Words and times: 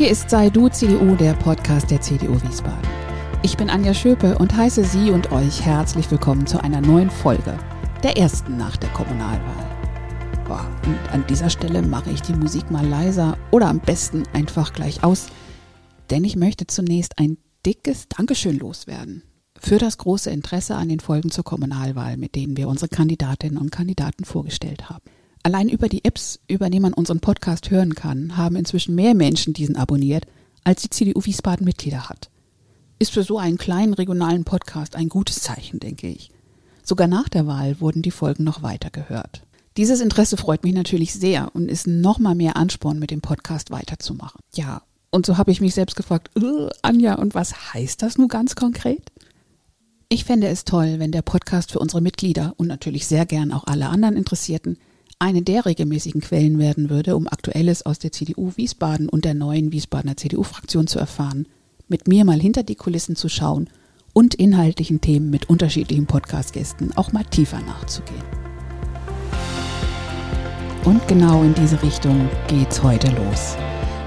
Hier 0.00 0.08
ist 0.08 0.30
Sei 0.30 0.48
Du 0.48 0.66
CDU, 0.70 1.14
der 1.14 1.34
Podcast 1.34 1.90
der 1.90 2.00
CDU 2.00 2.40
Wiesbaden. 2.40 2.88
Ich 3.42 3.58
bin 3.58 3.68
Anja 3.68 3.92
Schöpe 3.92 4.38
und 4.38 4.56
heiße 4.56 4.82
Sie 4.82 5.10
und 5.10 5.30
euch 5.30 5.60
herzlich 5.60 6.10
willkommen 6.10 6.46
zu 6.46 6.58
einer 6.64 6.80
neuen 6.80 7.10
Folge, 7.10 7.58
der 8.02 8.16
ersten 8.16 8.56
nach 8.56 8.78
der 8.78 8.88
Kommunalwahl. 8.94 9.76
Boah, 10.48 10.66
und 10.86 11.12
an 11.12 11.26
dieser 11.28 11.50
Stelle 11.50 11.82
mache 11.82 12.08
ich 12.08 12.22
die 12.22 12.32
Musik 12.32 12.70
mal 12.70 12.86
leiser 12.86 13.36
oder 13.50 13.68
am 13.68 13.78
besten 13.78 14.22
einfach 14.32 14.72
gleich 14.72 15.04
aus, 15.04 15.26
denn 16.08 16.24
ich 16.24 16.34
möchte 16.34 16.66
zunächst 16.66 17.18
ein 17.18 17.36
dickes 17.66 18.08
Dankeschön 18.08 18.58
loswerden 18.58 19.22
für 19.58 19.76
das 19.76 19.98
große 19.98 20.30
Interesse 20.30 20.76
an 20.76 20.88
den 20.88 21.00
Folgen 21.00 21.30
zur 21.30 21.44
Kommunalwahl, 21.44 22.16
mit 22.16 22.36
denen 22.36 22.56
wir 22.56 22.68
unsere 22.68 22.88
Kandidatinnen 22.88 23.58
und 23.58 23.70
Kandidaten 23.70 24.24
vorgestellt 24.24 24.88
haben. 24.88 25.04
Allein 25.42 25.68
über 25.68 25.88
die 25.88 26.04
Apps, 26.04 26.40
über 26.48 26.68
die 26.68 26.80
man 26.80 26.92
unseren 26.92 27.20
Podcast 27.20 27.70
hören 27.70 27.94
kann, 27.94 28.36
haben 28.36 28.56
inzwischen 28.56 28.94
mehr 28.94 29.14
Menschen 29.14 29.54
diesen 29.54 29.76
abonniert, 29.76 30.26
als 30.64 30.82
die 30.82 30.90
CDU 30.90 31.24
Wiesbaden 31.24 31.64
Mitglieder 31.64 32.08
hat. 32.08 32.30
Ist 32.98 33.12
für 33.12 33.22
so 33.22 33.38
einen 33.38 33.56
kleinen 33.56 33.94
regionalen 33.94 34.44
Podcast 34.44 34.96
ein 34.96 35.08
gutes 35.08 35.40
Zeichen, 35.40 35.80
denke 35.80 36.08
ich. 36.08 36.30
Sogar 36.82 37.08
nach 37.08 37.30
der 37.30 37.46
Wahl 37.46 37.80
wurden 37.80 38.02
die 38.02 38.10
Folgen 38.10 38.44
noch 38.44 38.62
weiter 38.62 38.90
gehört. 38.90 39.42
Dieses 39.78 40.00
Interesse 40.00 40.36
freut 40.36 40.62
mich 40.62 40.74
natürlich 40.74 41.14
sehr 41.14 41.54
und 41.54 41.70
ist 41.70 41.86
nochmal 41.86 42.34
mehr 42.34 42.56
Ansporn, 42.56 42.98
mit 42.98 43.10
dem 43.10 43.22
Podcast 43.22 43.70
weiterzumachen. 43.70 44.40
Ja, 44.54 44.82
und 45.10 45.24
so 45.24 45.38
habe 45.38 45.52
ich 45.52 45.62
mich 45.62 45.74
selbst 45.74 45.96
gefragt, 45.96 46.30
äh, 46.36 46.68
Anja, 46.82 47.14
und 47.14 47.34
was 47.34 47.72
heißt 47.72 48.02
das 48.02 48.18
nun 48.18 48.28
ganz 48.28 48.56
konkret? 48.56 49.10
Ich 50.10 50.24
fände 50.24 50.48
es 50.48 50.64
toll, 50.64 50.98
wenn 50.98 51.12
der 51.12 51.22
Podcast 51.22 51.72
für 51.72 51.78
unsere 51.78 52.02
Mitglieder 52.02 52.52
und 52.58 52.66
natürlich 52.66 53.06
sehr 53.06 53.24
gern 53.24 53.52
auch 53.52 53.64
alle 53.64 53.88
anderen 53.88 54.16
Interessierten 54.16 54.76
eine 55.20 55.42
der 55.42 55.66
regelmäßigen 55.66 56.22
Quellen 56.22 56.58
werden 56.58 56.90
würde, 56.90 57.14
um 57.14 57.28
Aktuelles 57.28 57.84
aus 57.84 57.98
der 57.98 58.10
CDU 58.10 58.52
Wiesbaden 58.56 59.08
und 59.08 59.24
der 59.24 59.34
neuen 59.34 59.70
Wiesbadener 59.70 60.16
CDU-Fraktion 60.16 60.86
zu 60.86 60.98
erfahren, 60.98 61.46
mit 61.88 62.08
mir 62.08 62.24
mal 62.24 62.40
hinter 62.40 62.62
die 62.62 62.74
Kulissen 62.74 63.16
zu 63.16 63.28
schauen 63.28 63.68
und 64.14 64.34
inhaltlichen 64.34 65.00
Themen 65.00 65.30
mit 65.30 65.50
unterschiedlichen 65.50 66.06
Podcast-Gästen 66.06 66.96
auch 66.96 67.12
mal 67.12 67.24
tiefer 67.24 67.60
nachzugehen. 67.60 68.24
Und 70.84 71.06
genau 71.06 71.42
in 71.42 71.52
diese 71.52 71.82
Richtung 71.82 72.28
geht's 72.48 72.82
heute 72.82 73.08
los. 73.08 73.56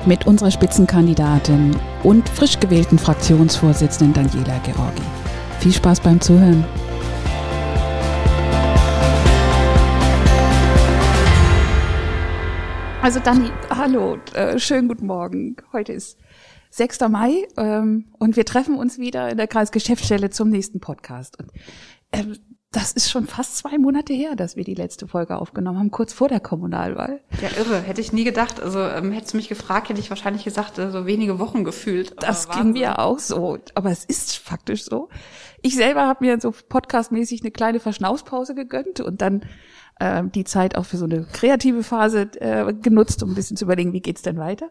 Mit 0.08 0.25
unserer 0.25 0.50
Spitzenkandidatin 0.50 1.75
und 2.02 2.28
frisch 2.28 2.59
gewählten 2.59 2.97
Fraktionsvorsitzenden 2.97 4.14
Daniela 4.14 4.58
Georgi. 4.59 5.03
Viel 5.59 5.73
Spaß 5.73 6.02
beim 6.02 6.19
Zuhören. 6.19 6.66
Also 13.04 13.20
Dani, 13.20 13.52
hallo, 13.70 14.18
äh, 14.34 14.58
schönen 14.58 14.88
guten 14.88 15.08
Morgen. 15.08 15.58
Heute 15.73 15.92
ist 15.92 16.18
6. 16.70 17.02
Mai 17.09 17.46
ähm, 17.58 18.06
und 18.18 18.38
wir 18.38 18.46
treffen 18.46 18.76
uns 18.76 18.98
wieder 18.98 19.30
in 19.30 19.36
der 19.36 19.48
Kreisgeschäftsstelle 19.48 20.30
zum 20.30 20.50
nächsten 20.50 20.80
Podcast. 20.80 21.38
Und, 21.38 21.52
ähm, 22.14 22.38
das 22.73 22.91
ist 22.91 23.11
schon 23.11 23.27
fast 23.27 23.57
zwei 23.57 23.77
Monate 23.77 24.13
her, 24.13 24.35
dass 24.35 24.55
wir 24.55 24.63
die 24.63 24.73
letzte 24.73 25.07
Folge 25.07 25.38
aufgenommen 25.38 25.77
haben, 25.77 25.91
kurz 25.91 26.11
vor 26.11 26.27
der 26.27 26.39
Kommunalwahl. 26.39 27.21
Ja, 27.41 27.49
irre. 27.57 27.79
Hätte 27.79 28.02
ich 28.02 28.11
nie 28.11 28.23
gedacht. 28.23 28.59
Also 28.59 28.79
ähm, 28.79 29.11
hättest 29.11 29.33
du 29.33 29.38
mich 29.38 29.47
gefragt, 29.47 29.89
hätte 29.89 29.99
ich 29.99 30.09
wahrscheinlich 30.09 30.43
gesagt, 30.43 30.79
äh, 30.79 30.89
so 30.89 31.05
wenige 31.05 31.38
Wochen 31.38 31.63
gefühlt. 31.63 32.16
Das 32.21 32.49
ging 32.49 32.71
mir 32.71 32.97
auch 32.97 33.19
so. 33.19 33.59
Aber 33.75 33.91
es 33.91 34.03
ist 34.05 34.38
faktisch 34.38 34.83
so. 34.85 35.09
Ich 35.61 35.75
selber 35.75 36.07
habe 36.07 36.25
mir 36.25 36.41
so 36.41 36.51
podcastmäßig 36.51 37.41
eine 37.41 37.51
kleine 37.51 37.79
Verschnaufspause 37.79 38.55
gegönnt 38.55 38.99
und 38.99 39.21
dann 39.21 39.44
äh, 39.99 40.23
die 40.23 40.44
Zeit 40.44 40.75
auch 40.75 40.85
für 40.85 40.97
so 40.97 41.05
eine 41.05 41.25
kreative 41.31 41.83
Phase 41.83 42.29
äh, 42.39 42.73
genutzt, 42.73 43.21
um 43.21 43.31
ein 43.31 43.35
bisschen 43.35 43.55
zu 43.55 43.66
überlegen, 43.66 43.94
wie 43.94 44.01
geht's 44.01 44.23
denn 44.23 44.38
weiter. 44.38 44.69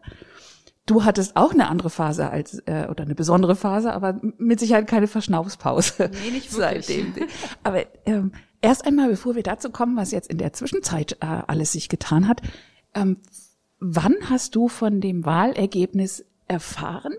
Du 0.85 1.05
hattest 1.05 1.37
auch 1.37 1.53
eine 1.53 1.69
andere 1.69 1.89
Phase 1.89 2.29
als 2.29 2.59
äh, 2.65 2.87
oder 2.89 3.03
eine 3.05 3.15
besondere 3.15 3.55
Phase, 3.55 3.93
aber 3.93 4.19
mit 4.37 4.59
Sicherheit 4.59 4.87
keine 4.87 5.07
Verschnaufspause. 5.07 6.11
Nee, 6.25 6.31
nicht 6.31 6.53
wirklich. 6.53 6.87
Seitdem. 6.87 7.13
Aber 7.63 7.85
ähm, 8.05 8.33
erst 8.61 8.85
einmal, 8.85 9.09
bevor 9.09 9.35
wir 9.35 9.43
dazu 9.43 9.69
kommen, 9.69 9.95
was 9.95 10.11
jetzt 10.11 10.29
in 10.29 10.37
der 10.37 10.51
Zwischenzeit 10.51 11.17
äh, 11.21 11.25
alles 11.47 11.71
sich 11.71 11.87
getan 11.87 12.27
hat, 12.27 12.41
ähm, 12.93 13.17
wann 13.79 14.15
hast 14.29 14.55
du 14.55 14.67
von 14.67 14.99
dem 14.99 15.25
Wahlergebnis 15.25 16.25
erfahren 16.47 17.13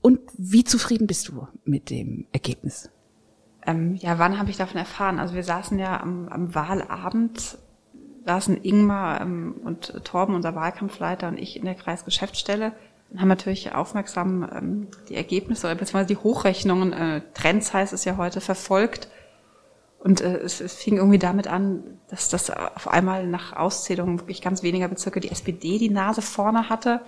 und 0.00 0.20
wie 0.36 0.64
zufrieden 0.64 1.06
bist 1.06 1.28
du 1.28 1.46
mit 1.64 1.90
dem 1.90 2.26
Ergebnis? 2.32 2.90
Ähm, 3.64 3.94
ja, 3.94 4.18
wann 4.18 4.38
habe 4.38 4.50
ich 4.50 4.56
davon 4.56 4.76
erfahren? 4.76 5.20
Also 5.20 5.34
wir 5.34 5.44
saßen 5.44 5.78
ja 5.78 6.00
am, 6.00 6.28
am 6.28 6.54
Wahlabend, 6.54 7.58
saßen 8.24 8.62
Ingmar 8.62 9.20
ähm, 9.20 9.54
und 9.64 10.04
Torben, 10.04 10.34
unser 10.34 10.56
Wahlkampfleiter 10.56 11.28
und 11.28 11.38
ich 11.38 11.56
in 11.56 11.64
der 11.64 11.76
Kreisgeschäftsstelle 11.76 12.72
haben 13.16 13.28
natürlich 13.28 13.72
aufmerksam 13.72 14.48
ähm, 14.52 14.88
die 15.08 15.14
Ergebnisse 15.14 15.66
oder 15.66 15.76
beziehungsweise 15.76 16.08
die 16.08 16.16
Hochrechnungen, 16.16 16.92
äh, 16.92 17.20
Trends 17.34 17.72
heißt 17.72 17.92
es 17.92 18.04
ja 18.04 18.16
heute, 18.16 18.40
verfolgt. 18.40 19.08
Und 19.98 20.20
äh, 20.20 20.38
es, 20.38 20.60
es 20.60 20.74
fing 20.74 20.96
irgendwie 20.96 21.18
damit 21.18 21.46
an, 21.46 21.98
dass 22.08 22.28
das 22.28 22.50
auf 22.50 22.88
einmal 22.88 23.26
nach 23.26 23.54
Auszählung 23.54 24.20
wirklich 24.20 24.42
ganz 24.42 24.62
weniger 24.62 24.88
Bezirke 24.88 25.20
die 25.20 25.30
SPD 25.30 25.78
die 25.78 25.90
Nase 25.90 26.22
vorne 26.22 26.68
hatte. 26.68 27.00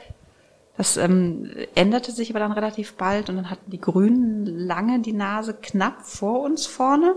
Das 0.77 0.97
ähm, 0.97 1.51
änderte 1.75 2.13
sich 2.13 2.31
aber 2.31 2.39
dann 2.39 2.53
relativ 2.53 2.95
bald 2.95 3.29
und 3.29 3.37
dann 3.37 3.51
hatten 3.51 3.71
die 3.71 3.81
Grünen 3.81 4.47
lange 4.47 5.01
die 5.01 5.13
Nase 5.13 5.55
knapp 5.55 6.03
vor 6.03 6.41
uns 6.41 6.67
vorne 6.67 7.15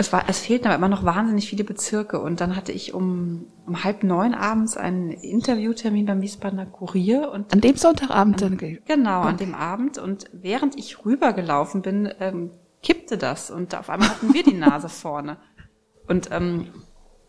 es 0.00 0.12
war, 0.12 0.24
es 0.28 0.40
fehlten 0.40 0.66
aber 0.66 0.76
immer 0.76 0.88
noch 0.88 1.04
wahnsinnig 1.04 1.48
viele 1.48 1.64
Bezirke. 1.64 2.20
Und 2.20 2.40
dann 2.40 2.56
hatte 2.56 2.72
ich 2.72 2.94
um, 2.94 3.46
um 3.66 3.84
halb 3.84 4.02
neun 4.02 4.34
abends 4.34 4.76
einen 4.76 5.10
Interviewtermin 5.10 6.06
beim 6.06 6.20
Wiesbadener 6.20 6.66
Kurier 6.66 7.30
und 7.32 7.52
an 7.52 7.60
dem 7.60 7.76
Sonntagabend 7.76 8.42
dann 8.42 8.58
genau 8.58 9.22
an 9.22 9.36
dem 9.36 9.54
Abend. 9.54 9.98
Und 9.98 10.26
während 10.32 10.76
ich 10.76 11.04
rübergelaufen 11.04 11.82
bin 11.82 12.12
ähm, 12.20 12.50
kippte 12.82 13.18
das. 13.18 13.50
Und 13.50 13.74
auf 13.74 13.90
einmal 13.90 14.10
hatten 14.10 14.34
wir 14.34 14.42
die 14.42 14.54
Nase 14.54 14.88
vorne. 14.88 15.38
Und 16.06 16.30
ähm, 16.30 16.68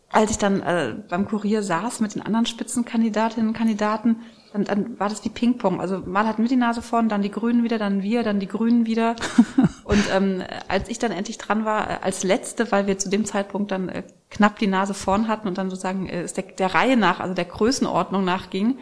als 0.10 0.32
ich 0.32 0.38
dann 0.38 0.62
äh, 0.62 0.96
beim 1.10 1.28
Kurier 1.28 1.64
saß 1.64 2.00
mit 2.00 2.16
den 2.16 2.22
anderen 2.22 2.46
Spitzenkandidatinnen 2.46 3.50
und 3.50 3.58
Kandidaten 3.58 4.22
dann, 4.54 4.64
dann 4.64 5.00
war 5.00 5.10
das 5.10 5.24
wie 5.26 5.30
Ping-Pong. 5.30 5.80
Also 5.80 6.00
mal 6.06 6.26
hatten 6.26 6.42
wir 6.42 6.50
die 6.50 6.56
Nase 6.56 6.82
vorn, 6.82 7.10
dann 7.10 7.22
die 7.22 7.32
Grünen 7.32 7.64
wieder, 7.64 7.78
dann 7.78 8.04
wir, 8.04 8.24
dann 8.24 8.40
die 8.40 8.48
Grünen 8.48 8.86
wieder. 8.86 9.16
Und 9.84 10.04
ähm, 10.14 10.44
als 10.68 10.90
ich 10.90 11.00
dann 11.00 11.12
endlich 11.12 11.38
dran 11.38 11.66
war, 11.66 11.90
äh, 11.90 11.98
als 12.02 12.24
Letzte, 12.24 12.72
weil 12.72 12.88
wir 12.88 12.98
zu 12.98 13.10
dem 13.10 13.26
Zeitpunkt 13.26 13.72
dann 13.72 13.90
äh, 13.90 14.04
knapp 14.30 14.60
die 14.60 14.68
Nase 14.68 14.94
vorn 14.94 15.28
hatten 15.28 15.48
und 15.48 15.58
dann 15.58 15.70
sozusagen 15.70 16.10
äh, 16.10 16.26
der, 16.26 16.44
der 16.44 16.74
Reihe 16.74 16.98
nach, 16.98 17.20
also 17.20 17.34
der 17.34 17.46
Größenordnung 17.46 18.26
nachging, 18.26 18.78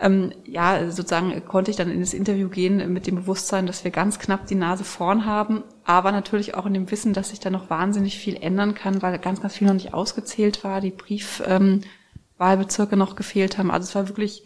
ähm, 0.00 0.32
ja, 0.44 0.90
sozusagen 0.90 1.44
konnte 1.46 1.70
ich 1.70 1.76
dann 1.76 1.90
in 1.90 2.00
das 2.00 2.14
Interview 2.14 2.48
gehen 2.48 2.92
mit 2.92 3.06
dem 3.06 3.14
Bewusstsein, 3.14 3.66
dass 3.66 3.84
wir 3.84 3.90
ganz 3.90 4.18
knapp 4.18 4.46
die 4.46 4.54
Nase 4.54 4.84
vorn 4.84 5.24
haben, 5.24 5.62
aber 5.84 6.12
natürlich 6.12 6.54
auch 6.54 6.66
in 6.66 6.74
dem 6.74 6.90
Wissen, 6.90 7.12
dass 7.12 7.30
sich 7.30 7.40
da 7.40 7.50
noch 7.50 7.70
wahnsinnig 7.70 8.18
viel 8.18 8.36
ändern 8.36 8.74
kann, 8.74 9.02
weil 9.02 9.18
ganz, 9.18 9.40
ganz 9.40 9.54
viel 9.54 9.66
noch 9.66 9.74
nicht 9.74 9.94
ausgezählt 9.94 10.64
war, 10.64 10.80
die 10.80 10.90
Briefwahlbezirke 10.90 12.92
ähm, 12.92 12.98
noch 12.98 13.16
gefehlt 13.16 13.56
haben. 13.56 13.70
Also 13.70 13.88
es 13.88 13.94
war 13.94 14.08
wirklich 14.08 14.42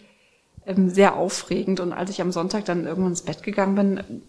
sehr 0.76 1.16
aufregend. 1.16 1.80
Und 1.80 1.92
als 1.92 2.10
ich 2.10 2.20
am 2.20 2.32
Sonntag 2.32 2.64
dann 2.64 2.86
irgendwann 2.86 3.12
ins 3.12 3.22
Bett 3.22 3.42
gegangen 3.42 3.74
bin, 3.74 4.22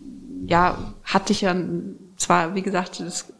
ja, 0.48 0.94
hatte 1.04 1.34
ich 1.34 1.42
ja 1.42 1.56
zwar, 2.18 2.56
wie 2.56 2.62
gesagt, 2.62 3.00
das 3.00 3.34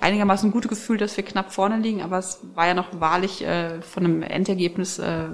einigermaßen 0.00 0.50
gute 0.50 0.68
Gefühl, 0.68 0.96
dass 0.96 1.16
wir 1.16 1.24
knapp 1.24 1.52
vorne 1.52 1.76
liegen, 1.76 2.02
aber 2.02 2.18
es 2.18 2.40
war 2.54 2.66
ja 2.66 2.74
noch 2.74 3.00
wahrlich 3.00 3.44
äh, 3.44 3.82
von 3.82 4.04
einem 4.04 4.22
Endergebnis 4.22 4.98
äh, 4.98 5.28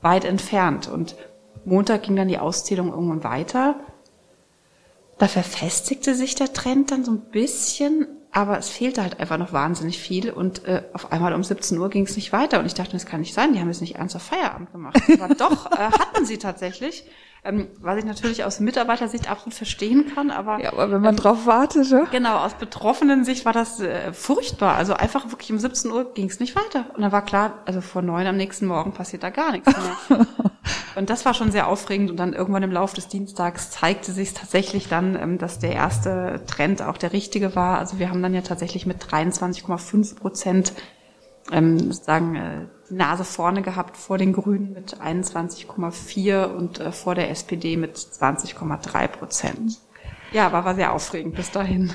weit 0.00 0.24
entfernt. 0.24 0.88
Und 0.88 1.14
Montag 1.64 2.04
ging 2.04 2.16
dann 2.16 2.28
die 2.28 2.38
Auszählung 2.38 2.90
irgendwann 2.90 3.24
weiter. 3.24 3.76
Da 5.18 5.28
verfestigte 5.28 6.14
sich 6.14 6.34
der 6.34 6.52
Trend 6.52 6.90
dann 6.90 7.04
so 7.04 7.12
ein 7.12 7.20
bisschen, 7.30 8.06
aber 8.32 8.58
es 8.58 8.70
fehlte 8.70 9.02
halt 9.02 9.20
einfach 9.20 9.36
noch 9.36 9.52
wahnsinnig 9.52 9.98
viel 9.98 10.30
und 10.30 10.64
äh, 10.64 10.82
auf 10.94 11.12
einmal 11.12 11.34
um 11.34 11.44
17 11.44 11.76
Uhr 11.78 11.90
ging 11.90 12.04
es 12.04 12.16
nicht 12.16 12.32
weiter 12.32 12.58
und 12.58 12.66
ich 12.66 12.74
dachte, 12.74 12.92
das 12.92 13.04
kann 13.04 13.20
nicht 13.20 13.34
sein, 13.34 13.52
die 13.52 13.60
haben 13.60 13.68
jetzt 13.68 13.82
nicht 13.82 13.96
ernsthaft 13.96 14.26
Feierabend 14.26 14.72
gemacht. 14.72 14.98
Aber 15.20 15.34
doch, 15.34 15.70
äh, 15.70 15.76
hatten 15.76 16.24
sie 16.24 16.38
tatsächlich. 16.38 17.04
Ähm, 17.44 17.66
was 17.80 17.98
ich 17.98 18.04
natürlich 18.04 18.44
aus 18.44 18.60
Mitarbeitersicht 18.60 19.28
absolut 19.28 19.54
verstehen 19.54 20.12
kann, 20.14 20.30
aber 20.30 20.62
ja, 20.62 20.72
aber 20.72 20.92
wenn 20.92 21.00
man 21.00 21.16
ähm, 21.16 21.20
drauf 21.20 21.44
wartet, 21.44 21.90
ja? 21.90 22.04
genau 22.04 22.36
aus 22.38 22.54
betroffenen 22.54 23.24
Sicht 23.24 23.44
war 23.44 23.52
das 23.52 23.80
äh, 23.80 24.12
furchtbar. 24.12 24.76
Also 24.76 24.94
einfach 24.94 25.28
wirklich 25.32 25.50
um 25.50 25.58
17 25.58 25.90
Uhr 25.90 26.14
ging 26.14 26.28
es 26.28 26.38
nicht 26.38 26.54
weiter 26.54 26.86
und 26.94 27.02
dann 27.02 27.10
war 27.10 27.24
klar, 27.24 27.54
also 27.64 27.80
vor 27.80 28.00
neun 28.00 28.28
am 28.28 28.36
nächsten 28.36 28.66
Morgen 28.66 28.92
passiert 28.92 29.24
da 29.24 29.30
gar 29.30 29.50
nichts 29.50 29.72
mehr. 30.08 30.26
und 30.94 31.10
das 31.10 31.24
war 31.24 31.34
schon 31.34 31.50
sehr 31.50 31.66
aufregend 31.66 32.12
und 32.12 32.16
dann 32.16 32.32
irgendwann 32.32 32.62
im 32.62 32.70
Laufe 32.70 32.94
des 32.94 33.08
Dienstags 33.08 33.72
zeigte 33.72 34.12
sich 34.12 34.34
tatsächlich 34.34 34.88
dann, 34.88 35.16
ähm, 35.16 35.38
dass 35.38 35.58
der 35.58 35.72
erste 35.72 36.42
Trend 36.46 36.80
auch 36.80 36.96
der 36.96 37.12
richtige 37.12 37.56
war. 37.56 37.78
Also 37.78 37.98
wir 37.98 38.08
haben 38.08 38.22
dann 38.22 38.34
ja 38.34 38.42
tatsächlich 38.42 38.86
mit 38.86 39.02
23,5 39.02 40.14
Prozent 40.14 40.74
ähm, 41.50 41.90
sozusagen 41.90 42.36
äh, 42.36 42.66
die 42.92 42.96
Nase 42.96 43.24
vorne 43.24 43.62
gehabt 43.62 43.96
vor 43.96 44.18
den 44.18 44.32
Grünen 44.32 44.72
mit 44.74 45.00
21,4 45.00 46.44
und 46.44 46.78
äh, 46.78 46.92
vor 46.92 47.14
der 47.14 47.30
SPD 47.30 47.76
mit 47.76 47.96
20,3 47.96 49.08
Prozent. 49.08 49.78
Ja, 50.32 50.46
aber 50.46 50.64
war 50.64 50.74
sehr 50.74 50.92
aufregend 50.92 51.34
bis 51.34 51.50
dahin. 51.50 51.92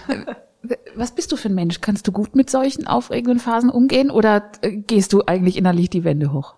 Was 0.96 1.12
bist 1.12 1.32
du 1.32 1.38
für 1.38 1.50
ein 1.50 1.56
Mensch? 1.56 1.82
Kannst 1.82 2.08
du 2.08 2.12
gut 2.12 2.36
mit 2.36 2.50
solchen 2.50 2.88
aufregenden 2.88 3.40
Phasen 3.40 3.70
umgehen 3.70 4.10
oder 4.10 4.52
äh, 4.62 4.72
gehst 4.72 5.14
du 5.14 5.22
eigentlich 5.26 5.56
innerlich 5.56 5.90
die 5.90 6.04
Wände 6.04 6.34
hoch? 6.34 6.56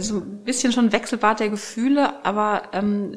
so 0.00 0.16
ein 0.16 0.42
bisschen 0.44 0.72
schon 0.72 0.90
Wechselbad 0.90 1.38
der 1.38 1.48
Gefühle, 1.48 2.24
aber 2.24 2.62
ähm, 2.72 3.12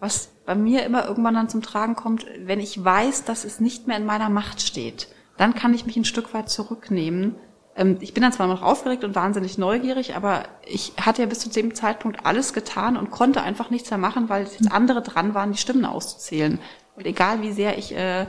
was 0.00 0.30
bei 0.46 0.54
mir 0.54 0.84
immer 0.84 1.06
irgendwann 1.06 1.34
dann 1.34 1.50
zum 1.50 1.60
Tragen 1.60 1.96
kommt, 1.96 2.24
wenn 2.46 2.60
ich 2.60 2.82
weiß, 2.82 3.24
dass 3.24 3.44
es 3.44 3.60
nicht 3.60 3.86
mehr 3.86 3.98
in 3.98 4.06
meiner 4.06 4.30
Macht 4.30 4.62
steht, 4.62 5.08
dann 5.36 5.54
kann 5.54 5.74
ich 5.74 5.84
mich 5.84 5.96
ein 5.96 6.06
Stück 6.06 6.32
weit 6.32 6.48
zurücknehmen. 6.48 7.34
Ähm, 7.76 7.98
ich 8.00 8.14
bin 8.14 8.22
dann 8.22 8.32
zwar 8.32 8.46
noch 8.46 8.62
aufgeregt 8.62 9.04
und 9.04 9.14
wahnsinnig 9.14 9.58
neugierig, 9.58 10.14
aber 10.16 10.44
ich 10.66 10.92
hatte 11.00 11.22
ja 11.22 11.28
bis 11.28 11.40
zu 11.40 11.48
dem 11.48 11.74
Zeitpunkt 11.74 12.24
alles 12.24 12.52
getan 12.52 12.96
und 12.96 13.10
konnte 13.10 13.42
einfach 13.42 13.70
nichts 13.70 13.90
mehr 13.90 13.98
machen, 13.98 14.28
weil 14.28 14.44
jetzt 14.44 14.70
andere 14.70 15.02
dran 15.02 15.34
waren, 15.34 15.52
die 15.52 15.58
Stimmen 15.58 15.84
auszuzählen. 15.84 16.58
Und 16.96 17.06
egal 17.06 17.42
wie 17.42 17.52
sehr 17.52 17.76
ich 17.78 17.94
äh, 17.94 18.26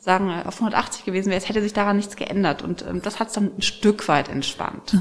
sagen 0.00 0.30
auf 0.30 0.56
180 0.56 1.04
gewesen 1.04 1.30
wäre, 1.30 1.38
es 1.38 1.48
hätte 1.48 1.62
sich 1.62 1.72
daran 1.72 1.96
nichts 1.96 2.16
geändert. 2.16 2.62
Und 2.62 2.84
ähm, 2.86 3.02
das 3.02 3.18
hat 3.18 3.28
es 3.28 3.34
dann 3.34 3.50
ein 3.56 3.62
Stück 3.62 4.06
weit 4.08 4.28
entspannt. 4.28 4.96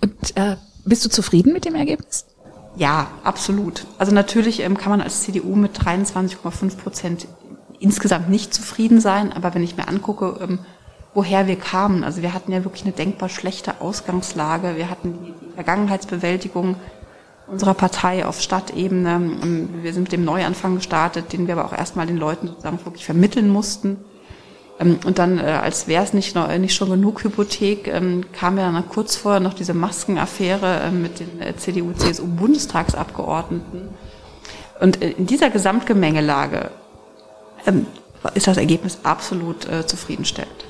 Und 0.00 0.36
äh, 0.36 0.56
bist 0.84 1.04
du 1.04 1.08
zufrieden 1.08 1.52
mit 1.52 1.64
dem 1.64 1.74
Ergebnis? 1.74 2.26
Ja, 2.76 3.08
absolut. 3.22 3.86
Also 3.98 4.12
natürlich 4.12 4.60
ähm, 4.60 4.76
kann 4.76 4.90
man 4.90 5.00
als 5.00 5.22
CDU 5.22 5.54
mit 5.56 5.78
23,5 5.78 6.76
Prozent 6.78 7.26
insgesamt 7.78 8.28
nicht 8.28 8.54
zufrieden 8.54 9.00
sein, 9.00 9.32
aber 9.32 9.54
wenn 9.54 9.62
ich 9.62 9.76
mir 9.76 9.88
angucke, 9.88 10.38
ähm, 10.40 10.60
woher 11.14 11.46
wir 11.46 11.56
kamen, 11.56 12.04
also 12.04 12.22
wir 12.22 12.34
hatten 12.34 12.52
ja 12.52 12.64
wirklich 12.64 12.84
eine 12.84 12.92
denkbar 12.92 13.28
schlechte 13.28 13.80
Ausgangslage, 13.80 14.76
wir 14.76 14.88
hatten 14.88 15.18
die, 15.24 15.34
Vergangenheitsbewältigung 15.54 16.76
unserer 17.46 17.74
Partei 17.74 18.24
auf 18.24 18.40
Stadtebene, 18.40 19.20
ähm, 19.42 19.68
wir 19.82 19.92
sind 19.92 20.04
mit 20.04 20.12
dem 20.12 20.24
Neuanfang 20.24 20.76
gestartet, 20.76 21.30
den 21.32 21.46
wir 21.46 21.58
aber 21.58 21.66
auch 21.66 21.76
erstmal 21.76 22.06
den 22.06 22.16
Leuten 22.16 22.46
sozusagen 22.48 22.82
wirklich 22.84 23.04
vermitteln 23.04 23.50
mussten. 23.50 23.98
Ähm, 24.80 24.98
und 25.04 25.18
dann, 25.18 25.38
äh, 25.38 25.58
als 25.62 25.88
wäre 25.88 26.04
es 26.04 26.14
nicht, 26.14 26.34
noch, 26.34 26.48
nicht 26.56 26.74
schon 26.74 26.88
genug 26.90 27.24
Hypothek, 27.24 27.88
ähm, 27.88 28.24
kam 28.32 28.56
ja 28.58 28.70
dann 28.70 28.88
kurz 28.88 29.16
vorher 29.16 29.40
noch 29.40 29.54
diese 29.54 29.74
Maskenaffäre 29.74 30.90
mit 30.90 31.20
den 31.20 31.40
äh, 31.40 31.56
CDU-CSU-Bundestagsabgeordneten. 31.56 33.88
Und 34.80 35.02
äh, 35.02 35.10
in 35.10 35.26
dieser 35.26 35.50
Gesamtgemengelage 35.50 36.70
ist 38.34 38.48
das 38.48 38.56
Ergebnis 38.56 38.98
absolut 39.04 39.68
zufriedenstellend. 39.86 40.64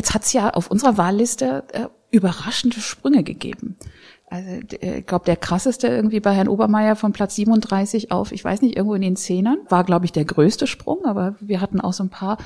Jetzt 0.00 0.14
hat 0.14 0.22
es 0.22 0.32
ja 0.32 0.48
auf 0.48 0.70
unserer 0.70 0.96
Wahlliste 0.96 1.62
überraschende 2.10 2.80
Sprünge 2.80 3.22
gegeben. 3.22 3.76
Also 4.30 4.48
ich 4.80 5.04
glaube, 5.04 5.26
der 5.26 5.36
krasseste 5.36 5.88
irgendwie 5.88 6.20
bei 6.20 6.32
Herrn 6.32 6.48
Obermeier 6.48 6.96
von 6.96 7.12
Platz 7.12 7.34
37 7.34 8.10
auf, 8.10 8.32
ich 8.32 8.42
weiß 8.42 8.62
nicht, 8.62 8.78
irgendwo 8.78 8.94
in 8.94 9.02
den 9.02 9.16
Zehnern, 9.16 9.58
war, 9.68 9.84
glaube 9.84 10.06
ich, 10.06 10.12
der 10.12 10.24
größte 10.24 10.66
Sprung, 10.66 11.04
aber 11.04 11.36
wir 11.38 11.60
hatten 11.60 11.82
auch 11.82 11.92
so 11.92 12.02
ein 12.02 12.08
paar 12.08 12.38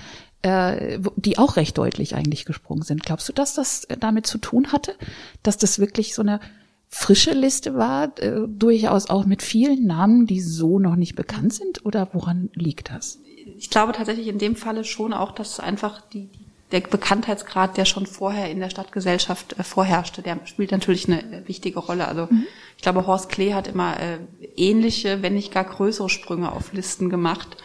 äh, 0.43 0.99
die 1.15 1.39
auch 1.39 1.55
recht 1.55 1.79
deutlich 1.79 2.17
eigentlich 2.17 2.45
gesprungen 2.45 2.83
sind. 2.83 3.05
Glaubst 3.05 3.29
du, 3.29 3.33
dass 3.33 3.55
das 3.55 3.87
damit 4.01 4.27
zu 4.27 4.39
tun 4.39 4.73
hatte, 4.73 4.97
dass 5.45 5.57
das 5.57 5.79
wirklich 5.79 6.13
so 6.13 6.23
eine 6.23 6.41
frische 6.89 7.35
Liste 7.35 7.77
war, 7.77 8.19
äh, 8.19 8.49
durchaus 8.49 9.09
auch 9.09 9.27
mit 9.27 9.43
vielen 9.43 9.87
Namen, 9.87 10.27
die 10.27 10.41
so 10.41 10.81
noch 10.81 10.97
nicht 10.97 11.15
bekannt 11.15 11.55
sind? 11.55 11.87
Oder 11.87 12.09
woran 12.15 12.51
liegt 12.55 12.91
das? 12.91 13.21
Ich 13.57 13.71
glaube 13.71 13.93
tatsächlich 13.93 14.27
in 14.27 14.39
dem 14.39 14.57
Falle 14.57 14.83
schon 14.83 15.13
auch, 15.13 15.31
dass 15.31 15.61
einfach 15.61 16.01
die, 16.01 16.31
der 16.75 16.81
Bekanntheitsgrad, 16.81 17.77
der 17.77 17.85
schon 17.85 18.05
vorher 18.05 18.51
in 18.51 18.59
der 18.59 18.69
Stadtgesellschaft 18.69 19.59
äh, 19.59 19.63
vorherrschte, 19.63 20.23
der 20.23 20.39
spielt 20.45 20.73
natürlich 20.73 21.07
eine 21.07 21.23
äh, 21.23 21.49
wichtige 21.49 21.79
Rolle. 21.79 22.09
Also 22.09 22.27
mhm. 22.29 22.47
ich 22.77 22.83
glaube, 22.83 23.07
Horst 23.07 23.29
Klee 23.29 23.55
hat 23.55 23.69
immer 23.69 23.95
äh, 24.01 24.19
ähnliche, 24.57 25.23
wenn 25.23 25.35
nicht 25.35 25.55
gar 25.55 25.65
größere 25.65 26.11
Sprünge 26.11 26.51
auf 26.51 26.73
Listen 26.73 27.11
gemacht. 27.11 27.57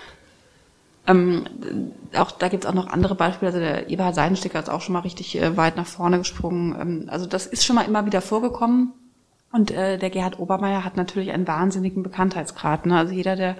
Ähm, 1.08 1.46
auch 2.16 2.30
da 2.30 2.50
gibt's 2.50 2.68
auch 2.68 2.76
noch 2.76 2.86
andere 2.86 3.16
Beispiele. 3.16 3.52
Also 3.52 3.60
der 3.60 3.90
Eberhard 3.90 4.14
Seidensticker 4.14 4.60
ist 4.60 4.70
auch 4.70 4.82
schon 4.82 4.94
mal 4.94 5.00
richtig 5.00 5.36
äh, 5.36 5.58
weit 5.58 5.76
nach 5.76 5.88
vorne 5.88 6.20
gesprungen. 6.20 6.78
Ähm, 6.80 7.06
also 7.08 7.26
das 7.26 7.48
ist 7.48 7.66
schon 7.66 7.76
mal 7.76 7.88
immer 7.88 8.06
wieder 8.06 8.22
vorgekommen. 8.22 8.94
Und 9.52 9.72
äh, 9.72 9.98
der 9.98 10.12
Gerhard 10.12 10.38
Obermeier 10.38 10.86
hat 10.86 10.98
natürlich 10.98 11.32
einen 11.32 11.48
wahnsinnigen 11.48 12.04
Bekanntheitsgrad. 12.04 12.86
Ne? 12.86 12.96
Also 12.96 13.16
jeder, 13.16 13.36
der 13.36 13.56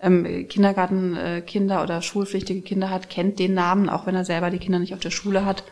ähm, 0.00 0.46
Kindergartenkinder 0.48 1.80
äh, 1.80 1.82
oder 1.82 2.02
schulpflichtige 2.02 2.62
Kinder 2.62 2.90
hat, 2.90 3.10
kennt 3.10 3.38
den 3.38 3.54
Namen, 3.54 3.88
auch 3.88 4.06
wenn 4.06 4.14
er 4.14 4.24
selber 4.24 4.50
die 4.50 4.58
Kinder 4.58 4.78
nicht 4.78 4.94
auf 4.94 5.00
der 5.00 5.10
Schule 5.10 5.44
hat. 5.44 5.64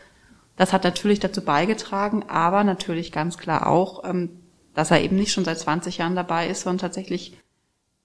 Das 0.55 0.73
hat 0.73 0.83
natürlich 0.83 1.19
dazu 1.19 1.41
beigetragen, 1.41 2.25
aber 2.27 2.63
natürlich 2.63 3.11
ganz 3.11 3.37
klar 3.37 3.67
auch, 3.67 4.03
ähm, 4.03 4.29
dass 4.73 4.91
er 4.91 5.01
eben 5.01 5.15
nicht 5.15 5.31
schon 5.31 5.45
seit 5.45 5.59
20 5.59 5.97
Jahren 5.97 6.15
dabei 6.15 6.47
ist, 6.47 6.61
sondern 6.61 6.79
tatsächlich 6.79 7.37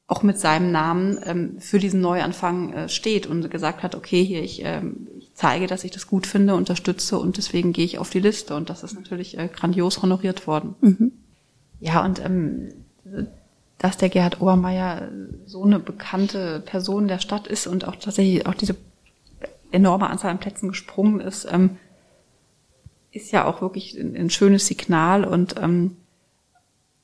auch 0.06 0.22
mit 0.22 0.38
seinem 0.38 0.70
Namen 0.70 1.18
ähm, 1.24 1.60
für 1.60 1.78
diesen 1.78 2.00
Neuanfang 2.00 2.72
äh, 2.72 2.88
steht 2.88 3.26
und 3.26 3.50
gesagt 3.50 3.82
hat, 3.82 3.94
okay, 3.94 4.22
hier, 4.22 4.42
ich, 4.42 4.62
ähm, 4.62 5.08
ich 5.18 5.32
zeige, 5.34 5.66
dass 5.66 5.84
ich 5.84 5.92
das 5.92 6.06
gut 6.06 6.26
finde, 6.26 6.54
unterstütze 6.54 7.18
und 7.18 7.38
deswegen 7.38 7.72
gehe 7.72 7.86
ich 7.86 7.98
auf 7.98 8.10
die 8.10 8.20
Liste. 8.20 8.54
Und 8.54 8.68
das 8.68 8.82
ist 8.82 8.94
natürlich 8.94 9.38
äh, 9.38 9.48
grandios 9.48 10.02
honoriert 10.02 10.46
worden. 10.46 10.74
Mhm. 10.80 11.12
Ja, 11.80 12.04
und 12.04 12.22
ähm, 12.22 12.68
dass 13.78 13.96
der 13.96 14.08
Gerhard 14.08 14.40
Obermeier 14.40 15.08
so 15.46 15.64
eine 15.64 15.78
bekannte 15.78 16.60
Person 16.60 17.08
der 17.08 17.18
Stadt 17.18 17.46
ist 17.46 17.66
und 17.66 17.86
auch 17.86 17.96
tatsächlich 17.96 18.46
auch 18.46 18.54
diese 18.54 18.76
enorme 19.72 20.08
Anzahl 20.08 20.30
an 20.30 20.38
Plätzen 20.38 20.68
gesprungen 20.68 21.20
ist, 21.20 21.46
ähm, 21.50 21.76
ist 23.10 23.32
ja 23.32 23.44
auch 23.44 23.60
wirklich 23.60 23.98
ein, 23.98 24.16
ein 24.16 24.30
schönes 24.30 24.66
Signal 24.66 25.24
und 25.24 25.56
ähm, 25.60 25.96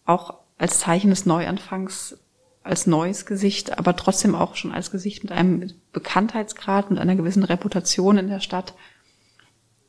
auch 0.04 0.34
als 0.58 0.78
Zeichen 0.80 1.10
des 1.10 1.26
Neuanfangs 1.26 2.16
als 2.62 2.86
neues 2.86 3.24
Gesicht, 3.24 3.78
aber 3.78 3.96
trotzdem 3.96 4.34
auch 4.34 4.54
schon 4.54 4.72
als 4.72 4.90
Gesicht 4.90 5.22
mit 5.22 5.32
einem 5.32 5.72
Bekanntheitsgrad, 5.92 6.90
mit 6.90 6.98
einer 6.98 7.16
gewissen 7.16 7.42
Reputation 7.42 8.18
in 8.18 8.28
der 8.28 8.40
Stadt, 8.40 8.74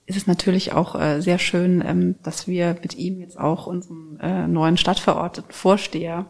ist 0.06 0.16
es 0.18 0.28
natürlich 0.28 0.74
auch 0.74 1.00
äh, 1.00 1.22
sehr 1.22 1.38
schön, 1.38 1.84
ähm, 1.86 2.16
dass 2.24 2.48
wir 2.48 2.78
mit 2.82 2.96
ihm 2.96 3.20
jetzt 3.20 3.40
auch 3.40 3.68
unseren 3.68 4.20
äh, 4.22 4.48
neuen 4.48 4.78
stadtverordneten 4.78 5.52
Vorsteher 5.52 6.26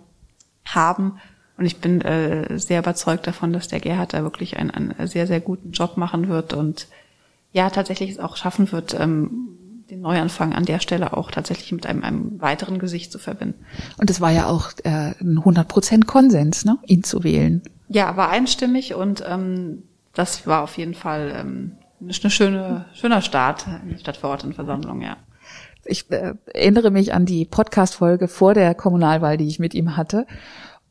haben. 0.76 1.20
Und 1.58 1.66
ich 1.66 1.78
bin 1.78 2.02
äh, 2.02 2.58
sehr 2.58 2.80
überzeugt 2.80 3.28
davon, 3.28 3.54
dass 3.54 3.68
der 3.68 3.80
Gerhard 3.80 4.14
da 4.14 4.24
wirklich 4.24 4.58
einen, 4.58 4.72
einen 4.72 5.08
sehr, 5.08 5.28
sehr 5.28 5.40
guten 5.40 5.72
Job 5.72 5.98
machen 5.98 6.28
wird 6.28 6.54
und 6.54 6.88
ja, 7.54 7.70
tatsächlich 7.70 8.12
es 8.12 8.20
auch 8.20 8.38
schaffen 8.38 8.72
wird, 8.72 9.00
ähm, 9.00 9.52
den 9.92 10.02
Neuanfang 10.02 10.54
an 10.54 10.66
der 10.66 10.80
Stelle 10.80 11.16
auch 11.16 11.30
tatsächlich 11.32 11.72
mit 11.74 11.86
einem, 11.86 12.04
einem 12.04 12.42
weiteren 12.42 12.80
Gesicht 12.80 13.12
zu 13.12 13.20
verbinden. 13.20 13.66
Und 13.98 14.10
es 14.10 14.22
war 14.22 14.32
ja 14.32 14.48
auch 14.48 14.72
äh, 14.84 15.14
ein 15.20 15.38
100 15.40 15.68
Prozent 15.68 16.08
Konsens, 16.08 16.64
ne, 16.66 16.78
ihn 16.88 17.04
zu 17.04 17.24
wählen. 17.24 17.62
Ja, 17.90 18.16
war 18.16 18.30
einstimmig 18.30 18.96
und 18.96 19.24
ähm, 19.28 19.84
das 20.14 20.48
war 20.48 20.64
auf 20.64 20.78
jeden 20.78 20.94
Fall 20.94 21.34
ähm, 21.36 21.74
eine 22.02 22.14
schöne, 22.14 22.86
schöner 22.94 23.22
Start 23.22 23.68
in 23.84 23.90
der 23.92 23.98
Stadtverordnetenversammlung, 23.98 25.02
ja. 25.02 25.18
Ich 25.84 26.10
äh, 26.12 26.36
erinnere 26.54 26.90
mich 26.92 27.14
an 27.14 27.26
die 27.26 27.44
Podcast-Folge 27.44 28.28
vor 28.28 28.54
der 28.54 28.76
Kommunalwahl, 28.76 29.38
die 29.38 29.48
ich 29.48 29.60
mit 29.60 29.74
ihm 29.74 29.98
hatte 29.98 30.26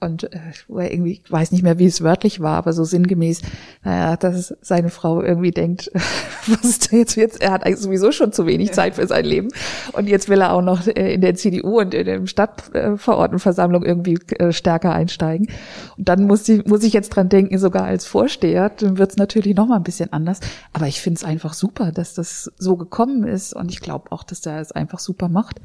und 0.01 0.33
äh, 0.33 0.39
irgendwie, 0.69 1.21
ich 1.25 1.31
weiß 1.31 1.53
nicht 1.53 1.63
mehr, 1.63 1.79
wie 1.79 1.87
es 1.87 2.03
wörtlich 2.03 2.41
war, 2.41 2.57
aber 2.57 2.73
so 2.73 2.85
sinngemäß, 2.85 3.43
naja, 3.85 4.17
dass 4.17 4.55
seine 4.63 4.89
Frau 4.89 5.23
irgendwie 5.23 5.51
denkt, 5.51 5.91
was 6.47 6.65
ist 6.65 6.91
denn 6.91 7.01
jetzt 7.01 7.17
jetzt? 7.17 7.43
Er 7.43 7.53
hat 7.53 7.65
eigentlich 7.65 7.81
sowieso 7.81 8.11
schon 8.11 8.33
zu 8.33 8.47
wenig 8.47 8.73
Zeit 8.73 8.95
für 8.95 9.07
sein 9.07 9.25
Leben 9.25 9.49
und 9.93 10.09
jetzt 10.09 10.29
will 10.29 10.41
er 10.41 10.53
auch 10.53 10.63
noch 10.63 10.87
äh, 10.87 11.15
in 11.15 11.21
der 11.21 11.35
CDU 11.35 11.81
und 11.81 11.93
in 11.93 12.07
der 12.07 12.27
Stadtverordnetenversammlung 12.27 13.85
irgendwie 13.85 14.19
äh, 14.39 14.53
stärker 14.53 14.93
einsteigen. 14.93 15.49
Und 15.97 16.09
dann 16.09 16.27
muss 16.27 16.49
ich, 16.49 16.65
muss 16.65 16.83
ich 16.83 16.93
jetzt 16.93 17.11
dran 17.11 17.29
denken, 17.29 17.59
sogar 17.59 17.85
als 17.85 18.07
Vorsteher, 18.07 18.71
dann 18.71 18.99
wird 18.99 19.11
es 19.11 19.17
natürlich 19.17 19.55
noch 19.55 19.67
mal 19.67 19.77
ein 19.77 19.83
bisschen 19.83 20.13
anders. 20.13 20.41
Aber 20.73 20.87
ich 20.87 21.01
finde 21.01 21.19
es 21.19 21.25
einfach 21.25 21.53
super, 21.53 21.93
dass 21.93 22.15
das 22.15 22.51
so 22.57 22.77
gekommen 22.77 23.25
ist 23.25 23.55
und 23.55 23.71
ich 23.71 23.81
glaube 23.81 24.13
auch, 24.13 24.23
dass 24.23 24.45
er 24.47 24.61
es 24.61 24.73
einfach 24.73 24.99
super 24.99 25.29
macht. 25.29 25.61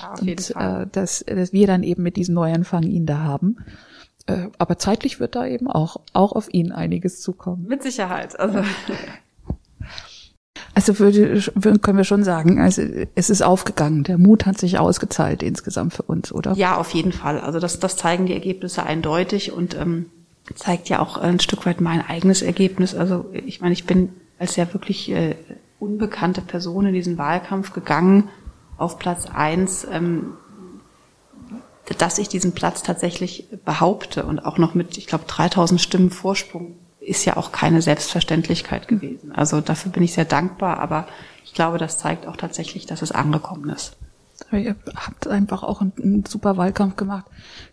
Ja, 0.00 0.14
und. 0.20 0.50
Äh, 0.56 0.86
dass, 0.92 1.24
dass 1.26 1.52
wir 1.52 1.66
dann 1.66 1.82
eben 1.82 2.02
mit 2.02 2.16
diesem 2.16 2.34
Neuanfang 2.34 2.84
ihn 2.84 3.06
da 3.06 3.18
haben. 3.18 3.56
Äh, 4.30 4.50
aber 4.58 4.78
zeitlich 4.78 5.20
wird 5.20 5.34
da 5.34 5.46
eben 5.46 5.68
auch, 5.68 5.98
auch 6.12 6.32
auf 6.32 6.52
ihn 6.52 6.72
einiges 6.72 7.20
zukommen. 7.20 7.66
Mit 7.66 7.82
Sicherheit. 7.82 8.38
Also, 8.38 8.62
also 10.74 10.98
würde, 10.98 11.78
können 11.78 11.98
wir 11.98 12.04
schon 12.04 12.24
sagen, 12.24 12.60
also 12.60 12.82
es 13.14 13.30
ist 13.30 13.42
aufgegangen. 13.42 14.04
Der 14.04 14.18
Mut 14.18 14.46
hat 14.46 14.58
sich 14.58 14.78
ausgezahlt 14.78 15.42
insgesamt 15.42 15.94
für 15.94 16.02
uns, 16.02 16.32
oder? 16.32 16.52
Ja, 16.54 16.76
auf 16.76 16.90
jeden 16.90 17.12
Fall. 17.12 17.40
Also 17.40 17.58
das, 17.58 17.80
das 17.80 17.96
zeigen 17.96 18.26
die 18.26 18.34
Ergebnisse 18.34 18.84
eindeutig 18.84 19.52
und 19.52 19.76
ähm, 19.76 20.06
zeigt 20.54 20.88
ja 20.88 21.00
auch 21.00 21.16
ein 21.16 21.40
Stück 21.40 21.66
weit 21.66 21.80
mein 21.80 22.06
eigenes 22.06 22.42
Ergebnis. 22.42 22.94
Also 22.94 23.26
ich 23.32 23.60
meine, 23.60 23.72
ich 23.72 23.86
bin 23.86 24.10
als 24.38 24.56
ja 24.56 24.72
wirklich 24.72 25.10
äh, 25.10 25.36
unbekannte 25.78 26.40
Person 26.40 26.86
in 26.86 26.94
diesen 26.94 27.18
Wahlkampf 27.18 27.72
gegangen 27.72 28.28
auf 28.76 28.98
Platz 28.98 29.26
eins. 29.26 29.86
Ähm, 29.90 30.34
dass 31.98 32.18
ich 32.18 32.28
diesen 32.28 32.52
Platz 32.52 32.82
tatsächlich 32.82 33.48
behaupte 33.64 34.24
und 34.24 34.40
auch 34.40 34.58
noch 34.58 34.74
mit, 34.74 34.98
ich 34.98 35.06
glaube, 35.06 35.24
3000 35.26 35.80
Stimmen 35.80 36.10
Vorsprung 36.10 36.76
ist 37.00 37.24
ja 37.24 37.36
auch 37.36 37.50
keine 37.50 37.82
Selbstverständlichkeit 37.82 38.88
gewesen. 38.88 39.32
Also 39.32 39.60
dafür 39.60 39.90
bin 39.90 40.02
ich 40.02 40.12
sehr 40.12 40.24
dankbar, 40.24 40.78
aber 40.78 41.06
ich 41.44 41.54
glaube, 41.54 41.78
das 41.78 41.98
zeigt 41.98 42.26
auch 42.26 42.36
tatsächlich, 42.36 42.86
dass 42.86 43.02
es 43.02 43.10
angekommen 43.10 43.70
ist. 43.70 43.96
Ihr 44.52 44.74
habt 44.96 45.28
einfach 45.28 45.62
auch 45.62 45.80
einen, 45.80 45.92
einen, 46.02 46.24
super 46.24 46.56
Wahlkampf 46.56 46.96
gemacht. 46.96 47.26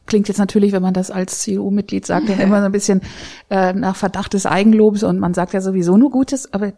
Klingt 0.06 0.28
jetzt 0.28 0.38
natürlich, 0.38 0.74
wenn 0.74 0.82
man 0.82 0.94
das 0.94 1.12
als 1.12 1.40
CDU-Mitglied 1.40 2.06
sagt, 2.06 2.30
dann 2.30 2.40
immer 2.42 2.60
so 2.60 2.66
ein 2.66 2.72
bisschen 2.72 3.02
äh, 3.50 3.74
nach 3.74 3.96
Verdacht 3.96 4.34
des 4.34 4.46
Eigenlobs 4.46 5.04
und 5.04 5.20
man 5.20 5.34
sagt 5.34 5.54
ja 5.54 5.62
sowieso 5.62 5.98
nur 5.98 6.12
Gutes, 6.12 6.54
aber 6.54 6.74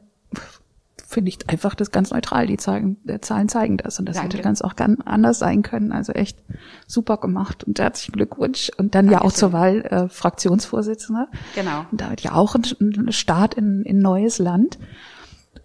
finde 1.09 1.29
ich 1.29 1.49
einfach 1.49 1.73
das 1.73 1.89
ganz 1.89 2.11
neutral. 2.11 2.45
Die 2.45 2.57
Zahlen, 2.57 2.97
die 3.03 3.19
Zahlen 3.19 3.49
zeigen 3.49 3.77
das 3.77 3.97
und 3.97 4.07
das 4.07 4.17
Danke. 4.17 4.37
hätte 4.37 4.43
ganz 4.43 4.61
auch 4.61 4.75
ganz 4.75 4.99
anders 5.05 5.39
sein 5.39 5.63
können. 5.63 5.91
Also 5.91 6.13
echt 6.13 6.37
super 6.85 7.17
gemacht 7.17 7.63
und 7.63 7.79
herzlichen 7.79 8.11
Glückwunsch. 8.11 8.69
Und 8.77 8.93
dann 8.93 9.09
ja 9.09 9.17
auch 9.17 9.31
Dankeschön. 9.31 9.39
zur 9.39 9.53
Wahl 9.53 9.81
äh, 9.85 10.07
Fraktionsvorsitzender. 10.07 11.27
Genau. 11.55 11.85
Und 11.91 11.99
damit 11.99 12.21
ja 12.21 12.33
auch 12.33 12.53
ein, 12.53 12.63
ein 12.79 13.11
Start 13.11 13.55
in, 13.55 13.81
in 13.81 13.99
neues 13.99 14.37
Land. 14.37 14.77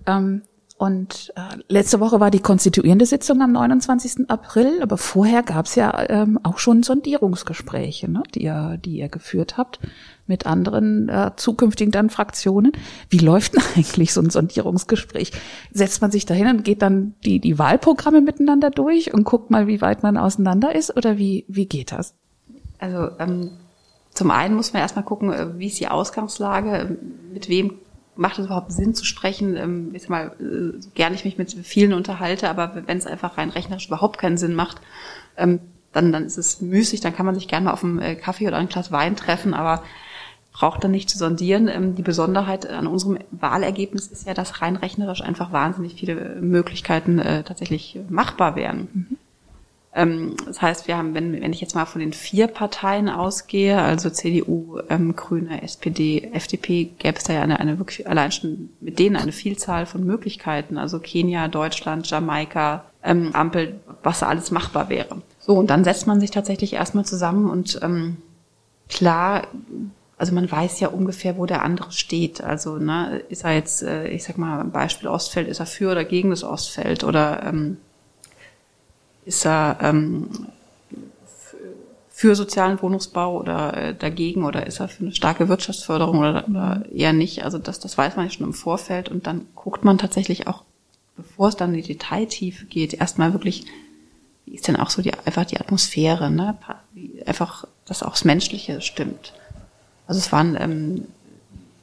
Ähm, 0.06 0.42
und 0.76 1.32
äh, 1.36 1.56
letzte 1.68 2.00
Woche 2.00 2.18
war 2.18 2.32
die 2.32 2.40
konstituierende 2.40 3.06
Sitzung 3.06 3.40
am 3.42 3.52
29. 3.52 4.28
April, 4.28 4.82
aber 4.82 4.98
vorher 4.98 5.44
gab 5.44 5.66
es 5.66 5.76
ja 5.76 6.08
ähm, 6.10 6.40
auch 6.42 6.58
schon 6.58 6.82
Sondierungsgespräche, 6.82 8.10
ne, 8.10 8.24
die 8.34 8.42
ihr, 8.42 8.76
die 8.84 8.98
ihr 8.98 9.08
geführt 9.08 9.56
habt 9.56 9.78
mit 10.26 10.46
anderen 10.46 11.08
äh, 11.08 11.30
zukünftigen 11.36 11.92
dann 11.92 12.10
Fraktionen. 12.10 12.72
Wie 13.08 13.18
läuft 13.18 13.54
denn 13.54 13.62
eigentlich 13.76 14.12
so 14.12 14.20
ein 14.20 14.30
Sondierungsgespräch? 14.30 15.30
Setzt 15.72 16.02
man 16.02 16.10
sich 16.10 16.26
dahin 16.26 16.48
und 16.48 16.64
geht 16.64 16.82
dann 16.82 17.14
die, 17.24 17.38
die 17.38 17.58
Wahlprogramme 17.58 18.20
miteinander 18.20 18.70
durch 18.70 19.14
und 19.14 19.22
guckt 19.22 19.50
mal, 19.50 19.68
wie 19.68 19.80
weit 19.80 20.02
man 20.02 20.16
auseinander 20.16 20.74
ist 20.74 20.96
oder 20.96 21.18
wie, 21.18 21.44
wie 21.46 21.66
geht 21.66 21.92
das? 21.92 22.14
Also 22.80 23.10
ähm, 23.20 23.50
zum 24.12 24.32
einen 24.32 24.56
muss 24.56 24.72
man 24.72 24.82
erstmal 24.82 25.04
gucken, 25.04 25.32
äh, 25.32 25.56
wie 25.56 25.68
ist 25.68 25.78
die 25.78 25.88
Ausgangslage, 25.88 26.98
mit 27.32 27.48
wem 27.48 27.78
macht 28.16 28.38
es 28.38 28.46
überhaupt 28.46 28.72
Sinn 28.72 28.94
zu 28.94 29.04
sprechen. 29.04 29.56
Ähm, 29.56 29.90
ich 29.94 30.02
sag 30.02 30.10
mal, 30.10 30.32
äh, 30.40 30.78
gerne 30.94 31.14
ich 31.14 31.24
mich 31.24 31.38
mit 31.38 31.52
vielen 31.52 31.92
unterhalte, 31.92 32.48
aber 32.48 32.82
wenn 32.86 32.98
es 32.98 33.06
einfach 33.06 33.38
rein 33.38 33.50
rechnerisch 33.50 33.88
überhaupt 33.88 34.18
keinen 34.18 34.36
Sinn 34.36 34.54
macht, 34.54 34.80
ähm, 35.36 35.60
dann, 35.92 36.12
dann 36.12 36.24
ist 36.24 36.38
es 36.38 36.60
müßig, 36.60 37.00
dann 37.00 37.14
kann 37.14 37.26
man 37.26 37.34
sich 37.34 37.48
gerne 37.48 37.66
mal 37.66 37.72
auf 37.72 37.84
einen 37.84 38.00
äh, 38.00 38.16
Kaffee 38.16 38.48
oder 38.48 38.56
ein 38.56 38.68
Glas 38.68 38.90
Wein 38.90 39.16
treffen, 39.16 39.54
aber 39.54 39.82
braucht 40.52 40.84
dann 40.84 40.92
nicht 40.92 41.10
zu 41.10 41.18
sondieren. 41.18 41.68
Ähm, 41.68 41.94
die 41.94 42.02
Besonderheit 42.02 42.68
an 42.68 42.86
unserem 42.86 43.18
Wahlergebnis 43.30 44.06
ist 44.06 44.26
ja, 44.26 44.34
dass 44.34 44.62
rein 44.62 44.76
rechnerisch 44.76 45.20
einfach 45.20 45.52
wahnsinnig 45.52 45.94
viele 45.94 46.36
Möglichkeiten 46.40 47.18
äh, 47.18 47.42
tatsächlich 47.42 47.98
machbar 48.08 48.56
wären. 48.56 48.88
Ähm, 48.94 49.18
das 49.94 50.60
heißt, 50.60 50.88
wir 50.88 50.96
haben, 50.96 51.14
wenn, 51.14 51.40
wenn 51.40 51.52
ich 51.52 51.60
jetzt 51.60 51.76
mal 51.76 51.84
von 51.86 52.00
den 52.00 52.12
vier 52.12 52.48
Parteien 52.48 53.08
ausgehe, 53.08 53.80
also 53.80 54.10
CDU, 54.10 54.80
ähm, 54.88 55.14
Grüne, 55.14 55.62
SPD, 55.62 56.30
FDP, 56.32 56.90
gäbe 56.98 57.16
es 57.16 57.24
da 57.24 57.34
ja 57.34 57.42
eine, 57.42 57.60
eine 57.60 57.78
wirklich 57.78 58.08
allein 58.08 58.32
schon 58.32 58.70
mit 58.80 58.98
denen 58.98 59.14
eine 59.14 59.30
Vielzahl 59.30 59.86
von 59.86 60.04
Möglichkeiten. 60.04 60.78
Also 60.78 60.98
Kenia, 60.98 61.46
Deutschland, 61.46 62.10
Jamaika, 62.10 62.86
ähm, 63.04 63.30
Ampel, 63.34 63.78
was 64.02 64.18
da 64.18 64.26
alles 64.26 64.50
machbar 64.50 64.88
wäre. 64.88 65.22
So, 65.38 65.54
und 65.54 65.70
dann 65.70 65.84
setzt 65.84 66.08
man 66.08 66.18
sich 66.18 66.32
tatsächlich 66.32 66.72
erstmal 66.72 67.04
zusammen 67.04 67.48
und 67.48 67.78
ähm, 67.82 68.16
klar, 68.88 69.46
also 70.18 70.34
man 70.34 70.50
weiß 70.50 70.80
ja 70.80 70.88
ungefähr, 70.88 71.36
wo 71.36 71.46
der 71.46 71.62
andere 71.62 71.92
steht. 71.92 72.42
Also 72.42 72.78
ne, 72.78 73.22
ist 73.28 73.44
er 73.44 73.52
jetzt, 73.52 73.82
äh, 73.82 74.08
ich 74.08 74.24
sag 74.24 74.38
mal, 74.38 74.64
Beispiel 74.64 75.08
Ostfeld, 75.08 75.46
ist 75.46 75.60
er 75.60 75.66
für 75.66 75.92
oder 75.92 76.04
gegen 76.04 76.30
das 76.30 76.42
Ostfeld 76.42 77.04
oder 77.04 77.44
ähm, 77.44 77.76
ist 79.24 79.46
er 79.46 79.78
ähm, 79.80 80.28
für 82.16 82.36
sozialen 82.36 82.80
Wohnungsbau 82.80 83.38
oder 83.38 83.76
äh, 83.76 83.94
dagegen 83.94 84.44
oder 84.44 84.66
ist 84.66 84.80
er 84.80 84.88
für 84.88 85.02
eine 85.02 85.14
starke 85.14 85.48
Wirtschaftsförderung 85.48 86.18
oder, 86.18 86.48
oder 86.48 86.84
eher 86.92 87.12
nicht? 87.12 87.44
Also 87.44 87.58
das, 87.58 87.80
das 87.80 87.98
weiß 87.98 88.16
man 88.16 88.26
ja 88.26 88.30
schon 88.30 88.46
im 88.46 88.54
Vorfeld 88.54 89.08
und 89.08 89.26
dann 89.26 89.46
guckt 89.54 89.84
man 89.84 89.98
tatsächlich 89.98 90.46
auch, 90.46 90.62
bevor 91.16 91.48
es 91.48 91.56
dann 91.56 91.74
in 91.74 91.82
die 91.82 91.88
Detailtiefe 91.94 92.66
geht, 92.66 92.94
erstmal 92.94 93.32
wirklich, 93.32 93.66
wie 94.46 94.54
ist 94.54 94.68
denn 94.68 94.76
auch 94.76 94.90
so 94.90 95.02
die 95.02 95.12
einfach 95.12 95.44
die 95.44 95.58
Atmosphäre, 95.58 96.30
ne? 96.30 96.56
Wie 96.92 97.22
einfach, 97.26 97.66
dass 97.84 98.02
auch 98.02 98.12
das 98.12 98.24
Menschliche 98.24 98.80
stimmt. 98.80 99.32
Also 100.06 100.18
es 100.18 100.30
waren 100.30 100.56
ähm, 100.60 101.06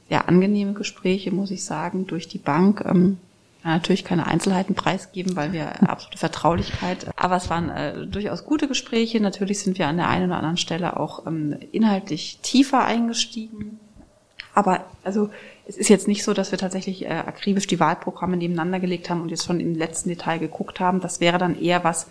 sehr 0.08 0.30
angenehme 0.30 0.74
Gespräche, 0.74 1.32
muss 1.32 1.52
ich 1.52 1.64
sagen, 1.64 2.08
durch 2.08 2.28
die 2.28 2.38
Bank. 2.38 2.84
Ähm, 2.86 3.18
natürlich 3.64 4.04
keine 4.04 4.28
Einzelheiten 4.28 4.76
preisgeben, 4.76 5.36
weil 5.36 5.54
wir 5.54 5.82
absolute 5.90 6.18
Vertraulichkeit. 6.18 7.08
Aber 7.16 7.36
es 7.36 7.50
waren 7.50 7.70
äh, 7.70 8.08
durchaus 8.08 8.46
gute 8.46 8.68
Gespräche. 8.68 9.20
Natürlich 9.20 9.60
sind 9.60 9.78
wir 9.78 9.88
an 9.88 9.98
der 9.98 10.10
einen 10.10 10.26
oder 10.26 10.38
anderen 10.38 10.58
Stelle 10.58 11.00
auch 11.00 11.26
ähm, 11.28 11.58
inhaltlich 11.72 12.40
tiefer 12.42 12.84
eingestiegen. 12.84 13.80
Aber 14.54 14.86
also 15.04 15.30
es 15.68 15.78
ist 15.78 15.90
jetzt 15.90 16.08
nicht 16.08 16.24
so, 16.24 16.34
dass 16.34 16.52
wir 16.52 16.58
tatsächlich 16.58 17.06
äh, 17.06 17.10
akribisch 17.10 17.68
die 17.68 17.80
Wahlprogramme 17.80 18.38
nebeneinander 18.38 18.80
gelegt 18.80 19.10
haben 19.10 19.22
und 19.22 19.30
jetzt 19.30 19.46
schon 19.46 19.60
im 19.60 19.76
letzten 19.76 20.10
Detail 20.10 20.40
geguckt 20.40 20.80
haben. 20.80 21.00
Das 21.00 21.20
wäre 21.20 21.38
dann 21.38 21.60
eher 21.60 21.84
was, 21.84 22.08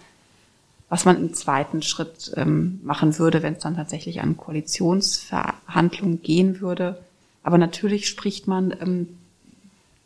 was 0.89 1.05
man 1.05 1.17
im 1.17 1.35
zweiten 1.35 1.83
Schritt 1.83 2.33
ähm, 2.37 2.81
machen 2.83 3.19
würde, 3.19 3.43
wenn 3.43 3.55
es 3.55 3.61
dann 3.61 3.77
tatsächlich 3.77 4.21
an 4.21 4.37
Koalitionsverhandlungen 4.37 6.23
gehen 6.23 6.61
würde. 6.61 7.03
Aber 7.43 7.59
natürlich 7.59 8.09
spricht 8.09 8.47
man 8.47 8.75
ähm, 8.81 9.09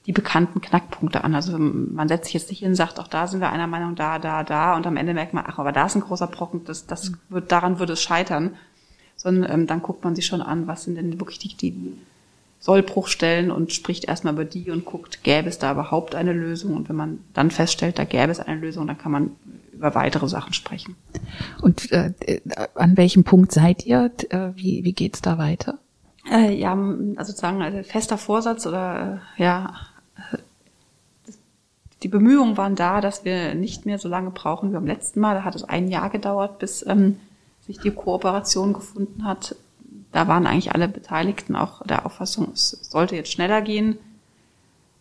die 0.07 0.13
bekannten 0.13 0.61
Knackpunkte 0.61 1.25
an. 1.25 1.35
Also 1.35 1.59
man 1.59 2.09
setzt 2.09 2.27
sich 2.27 2.35
jetzt 2.35 2.51
nicht 2.51 2.59
hin 2.59 2.71
und 2.71 2.75
sagt, 2.75 3.01
auch 3.01 3.09
da 3.09 3.27
sind 3.27 3.41
wir 3.41 3.51
einer 3.51 3.67
Meinung, 3.67 3.95
da, 3.95 4.19
da, 4.19 4.43
da, 4.45 4.77
und 4.77 4.87
am 4.87 4.97
Ende 4.97 5.15
merkt 5.15 5.33
man, 5.33 5.45
ach, 5.47 5.59
aber 5.59 5.73
da 5.73 5.87
ist 5.87 5.95
ein 5.95 6.03
großer 6.03 6.27
Brocken, 6.27 6.65
das, 6.65 6.87
das 6.87 7.13
wird, 7.31 7.51
daran 7.51 7.79
würde 7.79 7.95
es 7.95 8.03
scheitern. 8.03 8.57
Sondern 9.17 9.51
ähm, 9.51 9.67
dann 9.67 9.81
guckt 9.81 10.03
man 10.03 10.17
sich 10.17 10.27
schon 10.27 10.43
an, 10.43 10.67
was 10.67 10.85
sind 10.85 10.97
denn 10.97 11.21
wirklich 11.21 11.39
die, 11.39 11.55
die 11.57 11.97
Sollbruchstellen 12.59 13.51
und 13.51 13.73
spricht 13.73 14.07
erstmal 14.07 14.33
über 14.33 14.45
die 14.45 14.71
und 14.71 14.85
guckt, 14.85 15.23
gäbe 15.23 15.49
es 15.49 15.59
da 15.59 15.73
überhaupt 15.73 16.15
eine 16.15 16.33
Lösung? 16.33 16.75
Und 16.75 16.89
wenn 16.89 16.97
man 16.97 17.21
dann 17.33 17.51
feststellt, 17.51 17.99
da 17.99 18.05
gäbe 18.05 18.33
es 18.33 18.41
eine 18.41 18.61
Lösung, 18.61 18.87
dann 18.87 18.99
kann 18.99 19.13
man 19.13 19.31
über 19.73 19.95
weitere 19.95 20.29
Sachen 20.29 20.53
sprechen. 20.53 20.97
Und 21.61 21.93
äh, 21.93 22.13
äh, 22.21 22.41
an 22.75 22.97
welchem 22.97 23.23
Punkt 23.23 23.53
seid 23.53 23.87
ihr? 23.87 24.11
Äh, 24.31 24.51
wie 24.55 24.85
wie 24.85 24.93
geht's 24.93 25.23
da 25.23 25.39
weiter? 25.39 25.79
Äh, 26.31 26.55
ja, 26.55 26.73
also 26.73 27.31
sozusagen 27.33 27.63
also 27.63 27.83
fester 27.83 28.19
Vorsatz 28.19 28.67
oder 28.67 29.21
äh, 29.39 29.43
ja, 29.43 29.75
äh, 29.75 29.94
die 32.03 32.09
Bemühungen 32.09 32.57
waren 32.57 32.77
da, 32.77 33.01
dass 33.01 33.25
wir 33.25 33.55
nicht 33.55 33.87
mehr 33.87 33.99
so 33.99 34.09
lange 34.09 34.31
brauchen 34.31 34.71
wie 34.71 34.75
beim 34.75 34.87
letzten 34.87 35.21
Mal. 35.21 35.35
Da 35.35 35.45
hat 35.45 35.55
es 35.55 35.65
ein 35.65 35.89
Jahr 35.89 36.11
gedauert, 36.11 36.59
bis 36.59 36.87
ähm, 36.87 37.19
sich 37.67 37.79
die 37.79 37.91
Kooperation 37.91 38.75
gefunden 38.75 39.25
hat. 39.25 39.57
Da 40.13 40.29
waren 40.29 40.47
eigentlich 40.47 40.75
alle 40.75 40.87
Beteiligten 40.87 41.57
auch 41.57 41.85
der 41.87 42.05
Auffassung, 42.05 42.51
es 42.53 42.71
sollte 42.71 43.17
jetzt 43.17 43.33
schneller 43.33 43.63
gehen. 43.63 43.97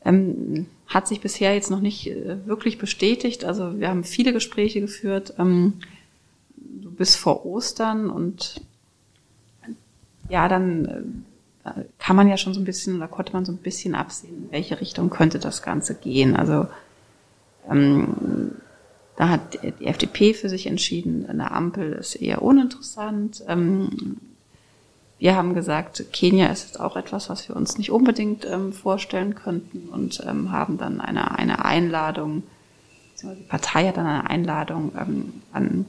Ähm, 0.05 0.67
hat 0.87 1.07
sich 1.07 1.21
bisher 1.21 1.53
jetzt 1.53 1.69
noch 1.69 1.81
nicht 1.81 2.07
äh, 2.07 2.45
wirklich 2.45 2.77
bestätigt. 2.77 3.43
Also 3.43 3.79
wir 3.79 3.89
haben 3.89 4.03
viele 4.03 4.33
Gespräche 4.33 4.79
geführt 4.79 5.33
ähm, 5.37 5.73
bis 6.55 7.15
vor 7.15 7.45
Ostern 7.45 8.09
und 8.09 8.61
ja, 10.29 10.47
dann 10.47 10.85
äh, 10.85 11.01
kann 11.97 12.15
man 12.15 12.27
ja 12.27 12.37
schon 12.37 12.53
so 12.53 12.59
ein 12.59 12.65
bisschen, 12.65 12.97
oder 12.97 13.07
konnte 13.07 13.33
man 13.33 13.45
so 13.45 13.51
ein 13.51 13.57
bisschen 13.57 13.95
absehen, 13.95 14.45
in 14.45 14.51
welche 14.51 14.81
Richtung 14.81 15.09
könnte 15.09 15.39
das 15.39 15.61
Ganze 15.61 15.95
gehen. 15.95 16.35
Also 16.35 16.67
ähm, 17.69 18.55
da 19.15 19.29
hat 19.29 19.59
die 19.79 19.85
FDP 19.85 20.33
für 20.33 20.49
sich 20.49 20.67
entschieden, 20.67 21.25
eine 21.29 21.51
Ampel 21.51 21.93
ist 21.93 22.15
eher 22.15 22.41
uninteressant. 22.41 23.43
Ähm, 23.47 24.17
wir 25.19 25.35
haben 25.37 25.53
gesagt, 25.53 26.11
Kenia 26.11 26.47
ist 26.47 26.65
jetzt 26.65 26.79
auch 26.79 26.97
etwas, 26.97 27.29
was 27.29 27.47
wir 27.47 27.55
uns 27.55 27.77
nicht 27.77 27.91
unbedingt 27.91 28.45
ähm, 28.45 28.73
vorstellen 28.73 29.35
könnten 29.35 29.87
und 29.89 30.21
ähm, 30.27 30.51
haben 30.51 30.77
dann 30.77 30.99
eine, 30.99 31.37
eine 31.37 31.63
Einladung, 31.63 32.43
die 33.21 33.43
Partei 33.47 33.87
hat 33.87 33.95
dann 33.95 34.05
eine 34.05 34.29
Einladung 34.29 34.91
ähm, 34.99 35.41
an 35.53 35.85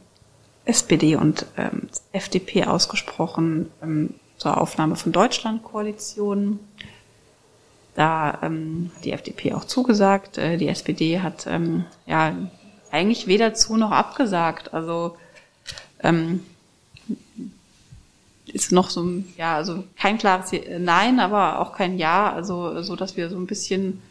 SPD 0.66 1.16
und 1.16 1.46
ähm, 1.56 1.88
FDP 2.12 2.64
ausgesprochen 2.64 3.70
ähm, 3.82 4.14
zur 4.44 4.60
Aufnahme 4.60 4.94
von 4.94 5.10
Deutschland-Koalitionen. 5.10 6.58
Da 7.94 8.40
ähm, 8.42 8.90
hat 8.94 9.04
die 9.06 9.12
FDP 9.12 9.54
auch 9.54 9.64
zugesagt. 9.64 10.36
Äh, 10.36 10.58
die 10.58 10.68
SPD 10.68 11.20
hat 11.20 11.46
ähm, 11.46 11.86
ja 12.04 12.36
eigentlich 12.90 13.26
weder 13.26 13.54
zu 13.54 13.78
noch 13.78 13.90
abgesagt. 13.90 14.74
Also 14.74 15.16
ähm, 16.02 16.44
ist 18.46 18.70
noch 18.70 18.90
so 18.90 19.02
ein, 19.02 19.32
ja, 19.38 19.56
also 19.56 19.82
kein 19.96 20.18
klares 20.18 20.50
Nein, 20.78 21.20
aber 21.20 21.60
auch 21.60 21.72
kein 21.72 21.96
Ja. 21.96 22.30
Also 22.30 22.82
so, 22.82 22.96
dass 22.96 23.16
wir 23.16 23.30
so 23.30 23.36
ein 23.36 23.46
bisschen 23.46 24.02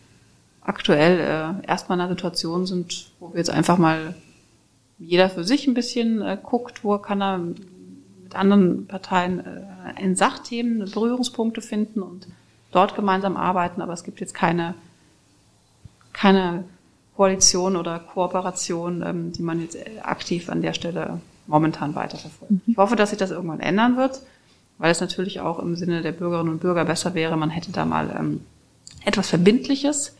aktuell 0.61 1.19
äh, 1.19 1.67
erstmal 1.67 1.99
in 1.99 2.05
einer 2.05 2.09
Situation 2.09 2.65
sind, 2.65 3.11
wo 3.19 3.29
wir 3.33 3.37
jetzt 3.37 3.51
einfach 3.51 3.77
mal 3.77 4.15
jeder 4.97 5.29
für 5.29 5.43
sich 5.43 5.67
ein 5.67 5.75
bisschen 5.75 6.23
äh, 6.23 6.39
guckt, 6.41 6.83
wo 6.83 6.97
kann 6.97 7.21
er 7.21 7.39
mit 8.33 8.39
anderen 8.39 8.87
Parteien 8.87 9.39
äh, 9.39 10.03
in 10.03 10.15
Sachthemen 10.15 10.89
Berührungspunkte 10.91 11.61
finden 11.61 12.01
und 12.01 12.27
dort 12.71 12.95
gemeinsam 12.95 13.37
arbeiten. 13.37 13.81
Aber 13.81 13.93
es 13.93 14.03
gibt 14.03 14.19
jetzt 14.19 14.33
keine, 14.33 14.73
keine 16.13 16.63
Koalition 17.15 17.75
oder 17.75 17.99
Kooperation, 17.99 19.03
ähm, 19.03 19.31
die 19.33 19.43
man 19.43 19.61
jetzt 19.61 19.75
äh, 19.75 19.99
aktiv 20.01 20.49
an 20.49 20.61
der 20.61 20.73
Stelle 20.73 21.21
momentan 21.45 21.93
weiterverfolgt. 21.95 22.53
Ich 22.65 22.77
hoffe, 22.77 22.95
dass 22.95 23.09
sich 23.11 23.19
das 23.19 23.31
irgendwann 23.31 23.59
ändern 23.59 23.97
wird, 23.97 24.21
weil 24.77 24.91
es 24.91 25.01
natürlich 25.01 25.41
auch 25.41 25.59
im 25.59 25.75
Sinne 25.75 26.01
der 26.01 26.13
Bürgerinnen 26.13 26.49
und 26.49 26.61
Bürger 26.61 26.85
besser 26.85 27.13
wäre, 27.13 27.37
man 27.37 27.49
hätte 27.49 27.71
da 27.71 27.85
mal 27.85 28.15
ähm, 28.17 28.41
etwas 29.05 29.29
Verbindliches. 29.29 30.15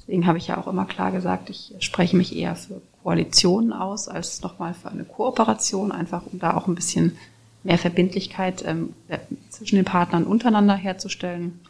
Deswegen 0.00 0.26
habe 0.26 0.38
ich 0.38 0.48
ja 0.48 0.58
auch 0.58 0.66
immer 0.66 0.86
klar 0.86 1.12
gesagt, 1.12 1.50
ich 1.50 1.74
spreche 1.78 2.16
mich 2.16 2.34
eher 2.36 2.56
für 2.56 2.80
Koalitionen 3.02 3.72
aus, 3.72 4.08
als 4.08 4.42
nochmal 4.42 4.74
für 4.74 4.88
eine 4.90 5.04
Kooperation, 5.04 5.92
einfach 5.92 6.22
um 6.30 6.38
da 6.38 6.56
auch 6.56 6.66
ein 6.66 6.74
bisschen 6.74 7.16
mehr 7.64 7.78
Verbindlichkeit 7.78 8.62
ähm, 8.66 8.94
zwischen 9.48 9.76
den 9.76 9.84
Partnern 9.84 10.24
untereinander 10.24 10.74
herzustellen. 10.74 11.60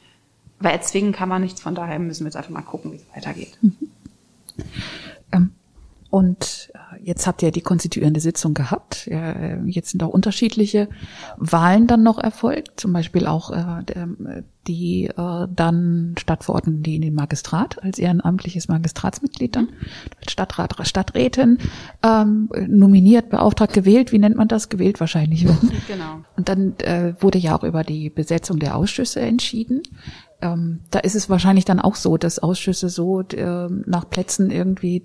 Aber 0.59 0.71
erzwingen 0.71 1.13
kann 1.13 1.29
man 1.29 1.43
nichts, 1.43 1.61
von 1.61 1.75
daher 1.75 1.99
müssen 1.99 2.25
wir 2.25 2.29
jetzt 2.29 2.37
einfach 2.37 2.51
mal 2.51 2.63
gucken, 2.63 2.93
wie 2.93 2.97
es 2.97 3.07
weitergeht. 3.15 3.57
Mhm. 3.63 3.77
Ähm, 5.33 5.51
und 6.15 6.71
äh, 6.75 7.03
jetzt 7.03 7.27
habt 7.27 7.43
ihr 7.43 7.51
die 7.51 7.61
konstituierende 7.61 8.21
Sitzung 8.21 8.55
gehabt. 8.55 9.09
Äh, 9.09 9.59
jetzt 9.65 9.91
sind 9.91 10.03
auch 10.05 10.11
unterschiedliche 10.11 10.89
Wahlen 11.39 11.89
dann 11.89 12.05
noch 12.05 12.19
erfolgt, 12.19 12.79
zum 12.79 12.93
Beispiel 12.93 13.27
auch 13.27 13.51
äh, 13.51 14.43
die 14.69 15.11
dann 15.15 16.15
stattverordneten, 16.19 16.83
die 16.83 16.97
in 16.97 17.03
den 17.03 17.15
Magistrat 17.15 17.83
als 17.83 17.99
ehrenamtliches 17.99 18.69
Magistratsmitglied 18.69 19.57
dann 19.57 19.69
als 20.19 20.33
Stadtrat, 20.33 20.75
Stadträtin 20.87 21.59
ähm, 22.03 22.49
nominiert, 22.69 23.29
beauftragt, 23.29 23.75
gewählt. 23.75 24.11
Wie 24.11 24.19
nennt 24.19 24.37
man 24.37 24.49
das? 24.49 24.71
Gewählt 24.71 25.01
wahrscheinlich. 25.01 25.47
Genau. 25.87 26.25
Und 26.37 26.49
dann 26.49 26.75
wurde 27.21 27.39
ja 27.39 27.59
auch 27.59 27.63
über 27.63 27.85
die 27.85 28.09
Besetzung 28.09 28.59
der 28.59 28.77
Ausschüsse 28.77 29.21
entschieden 29.21 29.83
ähm, 30.41 30.81
da 30.91 30.99
ist 31.01 31.15
es 31.15 31.29
wahrscheinlich 31.29 31.65
dann 31.65 31.81
auch 31.81 31.95
so, 31.95 32.17
dass 32.17 32.39
Ausschüsse 32.39 32.89
so 32.89 33.21
äh, 33.21 33.69
nach 33.69 34.09
Plätzen 34.09 34.51
irgendwie 34.51 35.03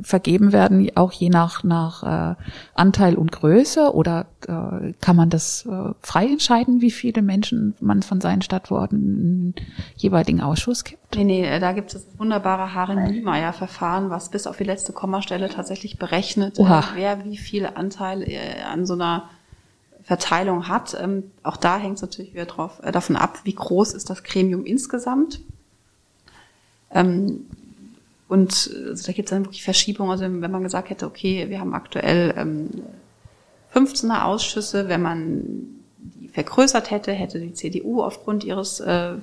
vergeben 0.00 0.52
werden, 0.52 0.90
auch 0.96 1.12
je 1.12 1.28
nach, 1.28 1.62
nach 1.62 2.02
äh, 2.02 2.34
Anteil 2.74 3.14
und 3.14 3.32
Größe? 3.32 3.94
Oder 3.94 4.26
äh, 4.46 4.92
kann 5.00 5.16
man 5.16 5.30
das 5.30 5.66
äh, 5.66 5.92
frei 6.02 6.26
entscheiden, 6.26 6.80
wie 6.80 6.90
viele 6.90 7.22
Menschen 7.22 7.74
man 7.80 8.02
von 8.02 8.20
seinen 8.20 8.42
Stadtworten 8.42 8.98
in 8.98 9.54
jeweiligen 9.96 10.40
Ausschuss 10.40 10.84
gibt? 10.84 11.16
Nee, 11.16 11.24
nee, 11.24 11.60
da 11.60 11.72
gibt 11.72 11.94
es 11.94 12.04
das 12.04 12.18
wunderbare 12.18 12.74
Haaren-Niemeyer-Verfahren, 12.74 14.10
was 14.10 14.30
bis 14.30 14.46
auf 14.46 14.56
die 14.56 14.64
letzte 14.64 14.92
Kommastelle 14.92 15.48
tatsächlich 15.48 15.98
berechnet, 15.98 16.58
Oha. 16.58 16.84
wer 16.94 17.24
wie 17.24 17.36
viel 17.36 17.66
Anteil 17.66 18.22
äh, 18.22 18.62
an 18.70 18.84
so 18.84 18.94
einer 18.94 19.30
Verteilung 20.02 20.68
hat. 20.68 20.96
Ähm, 21.00 21.24
auch 21.42 21.56
da 21.56 21.76
hängt 21.78 21.96
es 21.96 22.02
natürlich 22.02 22.32
wieder 22.32 22.46
drauf, 22.46 22.80
äh, 22.82 22.90
davon 22.90 23.14
ab, 23.14 23.40
wie 23.44 23.54
groß 23.54 23.92
ist 23.92 24.10
das 24.10 24.24
Gremium 24.24 24.64
insgesamt. 24.64 25.40
Ähm, 26.90 27.46
und 28.28 28.70
also 28.86 29.06
da 29.06 29.12
gibt 29.12 29.28
es 29.28 29.30
dann 29.30 29.44
wirklich 29.44 29.64
Verschiebungen. 29.64 30.12
Also 30.12 30.24
wenn 30.24 30.50
man 30.50 30.62
gesagt 30.62 30.90
hätte, 30.90 31.06
okay, 31.06 31.46
wir 31.48 31.60
haben 31.60 31.74
aktuell 31.74 32.34
ähm, 32.36 32.68
15er 33.74 34.24
Ausschüsse, 34.24 34.88
wenn 34.88 35.02
man 35.02 35.42
die 35.98 36.28
vergrößert 36.28 36.90
hätte, 36.90 37.12
hätte 37.12 37.40
die 37.40 37.54
CDU 37.54 38.02
aufgrund 38.02 38.44
ihres 38.44 38.80
äh, 38.80 39.14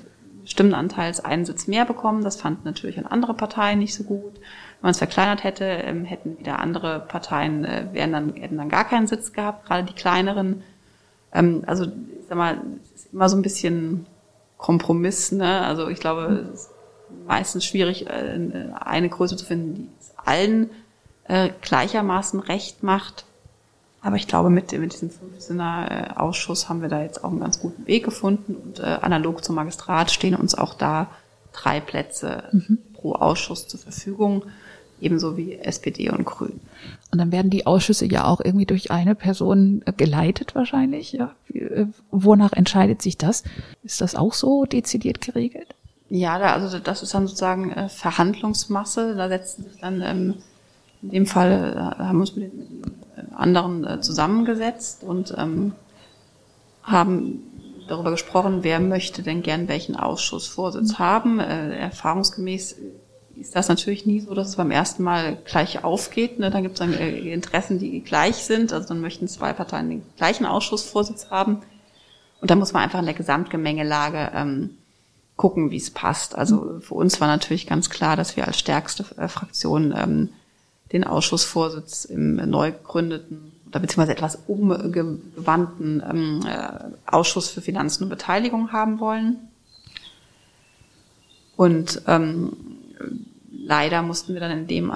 Stimmenanteils 0.43 1.23
einen 1.23 1.45
Sitz 1.45 1.67
mehr 1.67 1.85
bekommen. 1.85 2.23
Das 2.23 2.35
fanden 2.35 2.61
natürlich 2.63 2.97
an 2.97 3.05
andere 3.05 3.35
Parteien 3.35 3.79
nicht 3.79 3.93
so 3.93 4.03
gut. 4.03 4.33
Wenn 4.33 4.81
man 4.81 4.91
es 4.91 4.97
verkleinert 4.97 5.43
hätte, 5.43 5.65
ähm, 5.65 6.03
hätten 6.03 6.39
wieder 6.39 6.59
andere 6.59 6.99
Parteien, 6.99 7.63
äh, 7.63 7.87
wären 7.93 8.11
dann, 8.11 8.33
hätten 8.33 8.57
dann 8.57 8.69
gar 8.69 8.87
keinen 8.87 9.07
Sitz 9.07 9.33
gehabt, 9.33 9.67
gerade 9.67 9.83
die 9.83 9.93
kleineren. 9.93 10.63
Ähm, 11.31 11.63
also 11.67 11.85
ich 11.85 12.27
sag 12.27 12.37
mal, 12.37 12.59
es 12.83 13.03
ist 13.03 13.13
immer 13.13 13.29
so 13.29 13.37
ein 13.37 13.43
bisschen 13.43 14.07
Kompromiss. 14.57 15.31
Ne? 15.31 15.61
Also 15.61 15.89
ich 15.89 15.99
glaube, 15.99 16.49
es 16.53 16.69
meistens 17.27 17.65
schwierig, 17.65 18.07
äh, 18.07 18.69
eine 18.79 19.09
Größe 19.09 19.37
zu 19.37 19.45
finden, 19.45 19.75
die 19.75 19.89
es 19.99 20.13
allen 20.17 20.69
äh, 21.27 21.49
gleichermaßen 21.61 22.39
recht 22.39 22.83
macht. 22.83 23.25
Aber 24.01 24.17
ich 24.17 24.27
glaube, 24.27 24.51
mit, 24.51 24.71
mit 24.71 24.93
diesem 24.93 25.09
15er 25.09 25.87
äh, 25.89 26.13
Ausschuss 26.15 26.69
haben 26.69 26.81
wir 26.81 26.89
da 26.89 27.01
jetzt 27.01 27.23
auch 27.23 27.31
einen 27.31 27.39
ganz 27.39 27.59
guten 27.59 27.87
Weg 27.87 28.05
gefunden. 28.05 28.55
Und 28.55 28.79
äh, 28.79 28.83
analog 29.01 29.43
zum 29.43 29.55
Magistrat 29.55 30.11
stehen 30.11 30.35
uns 30.35 30.53
auch 30.53 30.75
da 30.75 31.07
drei 31.53 31.79
Plätze 31.79 32.43
mhm. 32.51 32.77
pro 32.93 33.13
Ausschuss 33.13 33.67
zur 33.67 33.79
Verfügung, 33.79 34.43
ebenso 35.01 35.37
wie 35.37 35.55
SPD 35.55 36.09
und 36.09 36.25
Grün. 36.25 36.59
Und 37.11 37.19
dann 37.19 37.31
werden 37.31 37.49
die 37.49 37.65
Ausschüsse 37.65 38.05
ja 38.05 38.25
auch 38.25 38.41
irgendwie 38.43 38.65
durch 38.65 38.91
eine 38.91 39.15
Person 39.15 39.83
geleitet 39.97 40.53
wahrscheinlich. 40.55 41.13
Ja. 41.13 41.33
Wonach 42.11 42.53
entscheidet 42.53 43.01
sich 43.01 43.17
das? 43.17 43.43
Ist 43.83 44.01
das 44.01 44.15
auch 44.15 44.33
so 44.33 44.65
dezidiert 44.65 45.21
geregelt? 45.21 45.74
Ja, 46.09 46.37
da, 46.37 46.53
also 46.53 46.79
das 46.79 47.01
ist 47.01 47.13
dann 47.13 47.27
sozusagen 47.27 47.71
äh, 47.71 47.89
Verhandlungsmasse. 47.89 49.15
Da 49.15 49.27
setzen 49.27 49.63
sich 49.63 49.79
dann 49.81 50.01
ähm, 50.01 50.35
in 51.01 51.09
dem 51.09 51.25
Fall 51.25 51.73
äh, 51.75 52.03
haben 52.03 52.17
wir 52.17 52.21
uns 52.21 52.35
mit 52.35 52.51
den 52.51 52.83
äh, 53.15 53.35
anderen 53.35 53.85
äh, 53.85 54.01
zusammengesetzt 54.01 55.03
und 55.03 55.33
ähm, 55.37 55.73
haben 56.83 57.41
darüber 57.87 58.11
gesprochen, 58.11 58.59
wer 58.63 58.79
möchte 58.79 59.23
denn 59.23 59.41
gern 59.41 59.67
welchen 59.67 59.95
Ausschussvorsitz 59.95 60.93
mhm. 60.93 60.99
haben. 60.99 61.39
Äh, 61.39 61.77
erfahrungsgemäß 61.77 62.75
ist 63.35 63.55
das 63.55 63.67
natürlich 63.67 64.05
nie 64.05 64.21
so, 64.21 64.33
dass 64.33 64.49
es 64.49 64.55
beim 64.55 64.71
ersten 64.71 65.03
Mal 65.03 65.37
gleich 65.45 65.83
aufgeht. 65.83 66.39
Ne? 66.39 66.51
Dann 66.51 66.63
gibt 66.63 66.75
es 66.75 66.79
dann 66.79 66.93
äh, 66.93 67.33
Interessen, 67.33 67.79
die 67.79 68.01
gleich 68.01 68.37
sind. 68.37 68.71
Also 68.73 68.87
dann 68.87 69.01
möchten 69.01 69.27
zwei 69.27 69.53
Parteien 69.53 69.89
den 69.89 70.03
gleichen 70.17 70.45
Ausschussvorsitz 70.45 71.29
haben. 71.29 71.61
Und 72.41 72.51
da 72.51 72.55
muss 72.55 72.73
man 72.73 72.83
einfach 72.83 72.99
in 72.99 73.05
der 73.05 73.13
Gesamtgemengelage 73.13 74.31
ähm, 74.33 74.77
gucken, 75.35 75.71
wie 75.71 75.77
es 75.77 75.91
passt. 75.91 76.35
Also 76.35 76.79
für 76.81 76.93
uns 76.93 77.19
war 77.19 77.27
natürlich 77.27 77.67
ganz 77.67 77.89
klar, 77.89 78.15
dass 78.15 78.35
wir 78.35 78.47
als 78.47 78.59
stärkste 78.59 79.05
äh, 79.17 79.27
Fraktion 79.27 79.93
ähm, 79.95 80.29
den 80.91 81.03
Ausschussvorsitz 81.03 82.05
im 82.05 82.35
neu 82.49 82.71
gegründeten 82.71 83.51
oder 83.67 83.79
beziehungsweise 83.79 84.13
etwas 84.13 84.39
umgewandten 84.47 86.01
ähm, 86.09 86.39
äh, 86.47 87.11
Ausschuss 87.11 87.49
für 87.49 87.61
Finanzen 87.61 88.03
und 88.03 88.09
Beteiligung 88.09 88.71
haben 88.71 88.99
wollen. 88.99 89.49
Und 91.57 92.01
ähm, 92.07 92.53
leider 93.51 94.01
mussten 94.01 94.33
wir 94.33 94.41
dann 94.41 94.51
in 94.51 94.67
dem 94.67 94.89
äh, 94.89 94.93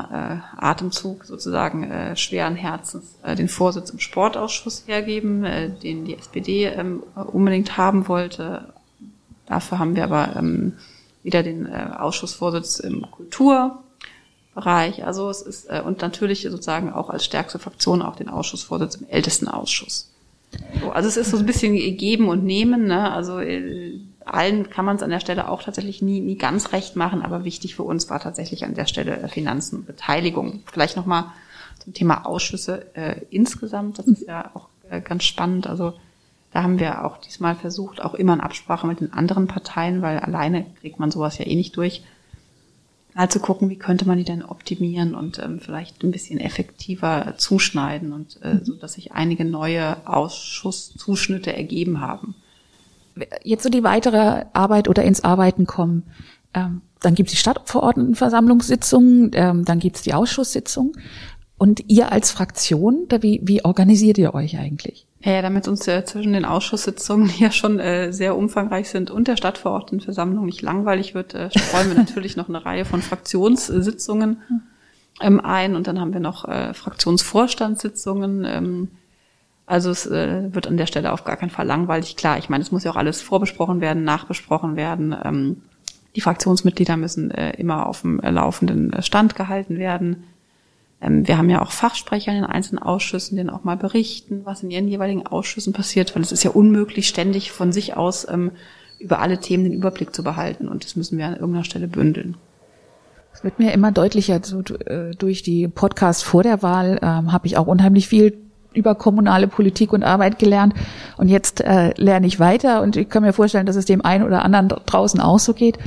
Atemzug 0.57 1.25
sozusagen 1.25 1.83
äh, 1.83 2.15
schweren 2.15 2.55
Herzens 2.55 3.17
äh, 3.23 3.35
den 3.35 3.49
Vorsitz 3.49 3.89
im 3.89 3.99
Sportausschuss 3.99 4.83
hergeben, 4.87 5.43
äh, 5.43 5.69
den 5.69 6.05
die 6.05 6.15
SPD 6.15 6.65
ähm, 6.65 7.03
unbedingt 7.15 7.77
haben 7.77 8.07
wollte, 8.07 8.73
Dafür 9.49 9.79
haben 9.79 9.95
wir 9.95 10.03
aber 10.05 10.35
ähm, 10.37 10.73
wieder 11.23 11.43
den 11.43 11.65
äh, 11.65 11.89
Ausschussvorsitz 11.97 12.79
im 12.79 13.09
Kulturbereich. 13.11 15.03
Also 15.05 15.29
es 15.29 15.41
ist 15.41 15.65
äh, 15.65 15.81
und 15.83 16.01
natürlich 16.01 16.43
sozusagen 16.43 16.93
auch 16.93 17.09
als 17.09 17.25
stärkste 17.25 17.59
Fraktion 17.59 18.01
auch 18.01 18.15
den 18.15 18.29
Ausschussvorsitz 18.29 18.95
im 18.95 19.09
ältesten 19.09 19.47
Ausschuss. 19.47 20.11
So, 20.81 20.91
also 20.91 21.09
es 21.09 21.17
ist 21.17 21.31
so 21.31 21.37
ein 21.37 21.45
bisschen 21.45 21.73
geben 21.97 22.29
und 22.29 22.43
nehmen. 22.43 22.85
Ne? 22.85 23.11
Also 23.11 23.39
äh, 23.39 23.99
allen 24.23 24.69
kann 24.69 24.85
man 24.85 24.95
es 24.95 25.03
an 25.03 25.09
der 25.09 25.19
Stelle 25.19 25.49
auch 25.49 25.63
tatsächlich 25.63 26.01
nie, 26.01 26.19
nie 26.21 26.37
ganz 26.37 26.71
recht 26.71 26.95
machen, 26.95 27.23
aber 27.23 27.43
wichtig 27.43 27.75
für 27.75 27.83
uns 27.83 28.09
war 28.09 28.19
tatsächlich 28.19 28.65
an 28.65 28.75
der 28.75 28.85
Stelle 28.85 29.17
äh, 29.17 29.27
Finanzen 29.27 29.77
und 29.77 29.87
Beteiligung. 29.87 30.61
Vielleicht 30.71 30.95
nochmal 30.95 31.25
zum 31.83 31.93
Thema 31.93 32.25
Ausschüsse 32.25 32.95
äh, 32.95 33.21
insgesamt. 33.31 33.97
Das 33.97 34.07
ist 34.07 34.27
ja 34.27 34.51
auch 34.53 34.67
äh, 34.89 35.01
ganz 35.01 35.23
spannend. 35.23 35.65
Also 35.65 35.93
da 36.51 36.63
haben 36.63 36.79
wir 36.79 37.05
auch 37.05 37.17
diesmal 37.17 37.55
versucht, 37.55 38.01
auch 38.01 38.15
immer 38.15 38.33
in 38.33 38.41
Absprache 38.41 38.87
mit 38.87 39.01
den 39.01 39.13
anderen 39.13 39.47
Parteien, 39.47 40.01
weil 40.01 40.19
alleine 40.19 40.65
kriegt 40.79 40.99
man 40.99 41.11
sowas 41.11 41.37
ja 41.37 41.45
eh 41.45 41.55
nicht 41.55 41.77
durch, 41.77 42.03
mal 43.13 43.29
zu 43.29 43.39
gucken, 43.39 43.69
wie 43.69 43.75
könnte 43.75 44.07
man 44.07 44.17
die 44.17 44.23
denn 44.23 44.43
optimieren 44.43 45.13
und 45.13 45.39
ähm, 45.39 45.59
vielleicht 45.59 46.03
ein 46.03 46.11
bisschen 46.11 46.39
effektiver 46.39 47.35
zuschneiden 47.37 48.13
und 48.13 48.41
äh, 48.41 48.59
so, 48.63 48.75
dass 48.75 48.93
sich 48.93 49.11
einige 49.11 49.45
neue 49.45 49.97
Ausschusszuschnitte 50.07 51.55
ergeben 51.55 52.01
haben. 52.01 52.35
Jetzt 53.43 53.63
so 53.63 53.69
die 53.69 53.83
weitere 53.83 54.45
Arbeit 54.53 54.87
oder 54.87 55.03
ins 55.03 55.23
Arbeiten 55.23 55.65
kommen. 55.65 56.03
Ähm, 56.53 56.81
dann 57.01 57.15
gibt's 57.15 57.33
die 57.33 57.37
Stadtverordnetenversammlungssitzung, 57.37 59.31
ähm, 59.33 59.65
dann 59.65 59.79
gibt's 59.79 60.01
die 60.01 60.13
Ausschusssitzung. 60.13 60.93
Und 61.57 61.83
ihr 61.89 62.11
als 62.13 62.31
Fraktion, 62.31 63.07
wie, 63.19 63.41
wie 63.43 63.65
organisiert 63.65 64.17
ihr 64.17 64.33
euch 64.33 64.57
eigentlich? 64.57 65.08
Ja, 65.21 65.41
damit 65.41 65.67
uns 65.67 65.85
äh, 65.87 66.05
zwischen 66.05 66.33
den 66.33 66.45
Ausschusssitzungen, 66.45 67.27
die 67.27 67.43
ja 67.43 67.51
schon 67.51 67.79
äh, 67.79 68.13
sehr 68.13 68.37
umfangreich 68.37 68.89
sind, 68.89 69.11
und 69.11 69.27
der 69.27 69.37
Stadtverordnetenversammlung 69.37 70.45
nicht 70.45 70.61
langweilig 70.61 71.13
wird, 71.13 71.33
äh, 71.33 71.49
streuen 71.49 71.89
wir 71.89 71.95
natürlich 71.97 72.37
noch 72.37 72.49
eine 72.49 72.65
Reihe 72.65 72.85
von 72.85 73.01
Fraktionssitzungen 73.01 74.41
ähm, 75.19 75.39
ein 75.41 75.75
und 75.75 75.87
dann 75.87 75.99
haben 75.99 76.13
wir 76.13 76.19
noch 76.19 76.47
äh, 76.47 76.73
Fraktionsvorstandssitzungen. 76.73 78.45
Ähm, 78.45 78.87
also 79.65 79.91
es 79.91 80.05
äh, 80.07 80.53
wird 80.53 80.67
an 80.67 80.77
der 80.77 80.87
Stelle 80.87 81.11
auf 81.11 81.25
gar 81.25 81.37
keinen 81.37 81.49
Fall 81.49 81.67
langweilig. 81.67 82.15
Klar, 82.15 82.37
ich 82.37 82.49
meine, 82.49 82.63
es 82.63 82.71
muss 82.71 82.83
ja 82.83 82.91
auch 82.91 82.95
alles 82.95 83.21
vorbesprochen 83.21 83.81
werden, 83.81 84.03
nachbesprochen 84.03 84.75
werden. 84.75 85.15
Ähm, 85.23 85.61
die 86.15 86.21
Fraktionsmitglieder 86.21 86.97
müssen 86.97 87.31
äh, 87.31 87.51
immer 87.51 87.85
auf 87.85 88.01
dem 88.01 88.19
äh, 88.21 88.31
laufenden 88.31 89.01
Stand 89.03 89.35
gehalten 89.35 89.77
werden. 89.77 90.23
Ähm, 91.01 91.27
wir 91.27 91.37
haben 91.37 91.49
ja 91.49 91.61
auch 91.61 91.71
Fachsprecher 91.71 92.31
in 92.31 92.37
den 92.37 92.45
einzelnen 92.45 92.81
Ausschüssen, 92.81 93.37
dann 93.37 93.49
auch 93.49 93.63
mal 93.63 93.77
berichten, 93.77 94.41
was 94.43 94.63
in 94.63 94.71
ihren 94.71 94.87
jeweiligen 94.87 95.25
Ausschüssen 95.25 95.73
passiert, 95.73 96.15
weil 96.15 96.23
es 96.23 96.31
ist 96.31 96.43
ja 96.43 96.51
unmöglich, 96.51 97.07
ständig 97.07 97.51
von 97.51 97.71
sich 97.71 97.95
aus 97.97 98.27
ähm, 98.29 98.51
über 98.99 99.19
alle 99.19 99.39
Themen 99.39 99.63
den 99.63 99.73
Überblick 99.73 100.13
zu 100.13 100.23
behalten. 100.23 100.67
Und 100.67 100.83
das 100.83 100.95
müssen 100.95 101.17
wir 101.17 101.25
an 101.27 101.35
irgendeiner 101.35 101.63
Stelle 101.63 101.87
bündeln. 101.87 102.35
Es 103.33 103.43
wird 103.43 103.59
mir 103.59 103.71
immer 103.71 103.91
deutlicher, 103.91 104.41
so, 104.43 104.59
äh, 104.59 105.11
durch 105.15 105.43
die 105.43 105.67
Podcasts 105.67 106.23
vor 106.23 106.43
der 106.43 106.61
Wahl 106.61 106.99
ähm, 107.01 107.31
habe 107.31 107.47
ich 107.47 107.57
auch 107.57 107.67
unheimlich 107.67 108.07
viel 108.07 108.37
über 108.73 108.95
kommunale 108.95 109.47
Politik 109.47 109.93
und 109.93 110.03
Arbeit 110.03 110.39
gelernt. 110.39 110.73
Und 111.17 111.29
jetzt 111.29 111.61
äh, 111.61 111.93
lerne 111.95 112.27
ich 112.27 112.39
weiter 112.39 112.81
und 112.81 112.97
ich 112.97 113.09
kann 113.09 113.23
mir 113.23 113.33
vorstellen, 113.33 113.65
dass 113.65 113.75
es 113.75 113.85
dem 113.85 114.03
einen 114.03 114.23
oder 114.23 114.43
anderen 114.43 114.67
draußen 114.67 115.19
auch 115.21 115.39
so 115.39 115.53
geht. 115.53 115.77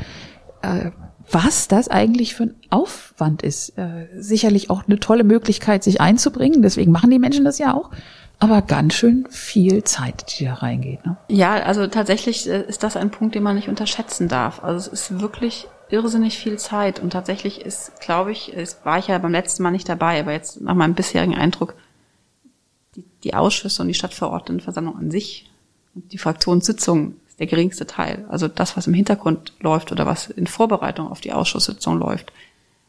Äh, 0.62 0.90
was 1.32 1.68
das 1.68 1.88
eigentlich 1.88 2.34
für 2.34 2.44
ein 2.44 2.54
Aufwand 2.70 3.42
ist. 3.42 3.76
Äh, 3.78 4.08
sicherlich 4.18 4.70
auch 4.70 4.86
eine 4.86 5.00
tolle 5.00 5.24
Möglichkeit, 5.24 5.82
sich 5.84 6.00
einzubringen. 6.00 6.62
Deswegen 6.62 6.92
machen 6.92 7.10
die 7.10 7.18
Menschen 7.18 7.44
das 7.44 7.58
ja 7.58 7.74
auch. 7.74 7.90
aber 8.38 8.60
ganz 8.60 8.94
schön 8.94 9.26
viel 9.30 9.84
Zeit, 9.84 10.38
die 10.38 10.46
da 10.46 10.54
reingeht. 10.54 11.06
Ne? 11.06 11.16
Ja, 11.28 11.54
also 11.54 11.86
tatsächlich 11.86 12.48
äh, 12.48 12.64
ist 12.66 12.82
das 12.82 12.96
ein 12.96 13.10
Punkt, 13.10 13.34
den 13.36 13.44
man 13.44 13.54
nicht 13.54 13.68
unterschätzen 13.68 14.26
darf. 14.26 14.64
Also 14.64 14.90
es 14.90 15.10
ist 15.10 15.20
wirklich 15.20 15.68
irrsinnig 15.90 16.38
viel 16.38 16.58
Zeit 16.58 16.98
und 16.98 17.10
tatsächlich 17.10 17.60
ist, 17.60 18.00
glaube 18.00 18.32
ich, 18.32 18.52
es 18.56 18.78
war 18.84 18.98
ich 18.98 19.08
ja 19.08 19.18
beim 19.18 19.30
letzten 19.30 19.62
Mal 19.62 19.70
nicht 19.70 19.88
dabei, 19.88 20.18
aber 20.18 20.32
jetzt 20.32 20.60
nach 20.60 20.74
meinem 20.74 20.94
bisherigen 20.94 21.36
Eindruck, 21.36 21.74
die, 22.96 23.04
die 23.22 23.34
Ausschüsse 23.34 23.82
und 23.82 23.88
die 23.88 23.94
Stadtverordnetenversammlung 23.94 24.96
an 24.96 25.10
sich 25.10 25.50
und 25.94 26.12
die 26.12 26.18
Fraktionssitzung 26.18 27.16
ist 27.32 27.40
der 27.40 27.46
geringste 27.46 27.86
Teil. 27.86 28.26
Also 28.28 28.46
das, 28.46 28.76
was 28.76 28.86
im 28.86 28.94
Hintergrund 28.94 29.54
läuft 29.60 29.90
oder 29.90 30.04
was 30.04 30.28
in 30.28 30.46
Vorbereitung 30.46 31.08
auf 31.08 31.22
die 31.22 31.32
Ausschusssitzung 31.32 31.98
läuft. 31.98 32.30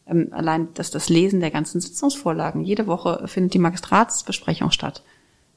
Ähm, 0.06 0.28
allein 0.32 0.68
das, 0.74 0.92
das 0.92 1.08
Lesen 1.08 1.40
der 1.40 1.52
ganzen 1.52 1.80
Sitzungsvorlagen. 1.80 2.62
Jede 2.62 2.86
Woche 2.88 3.24
findet 3.28 3.54
die 3.54 3.60
Magistratsbesprechung 3.60 4.72
statt. 4.72 5.02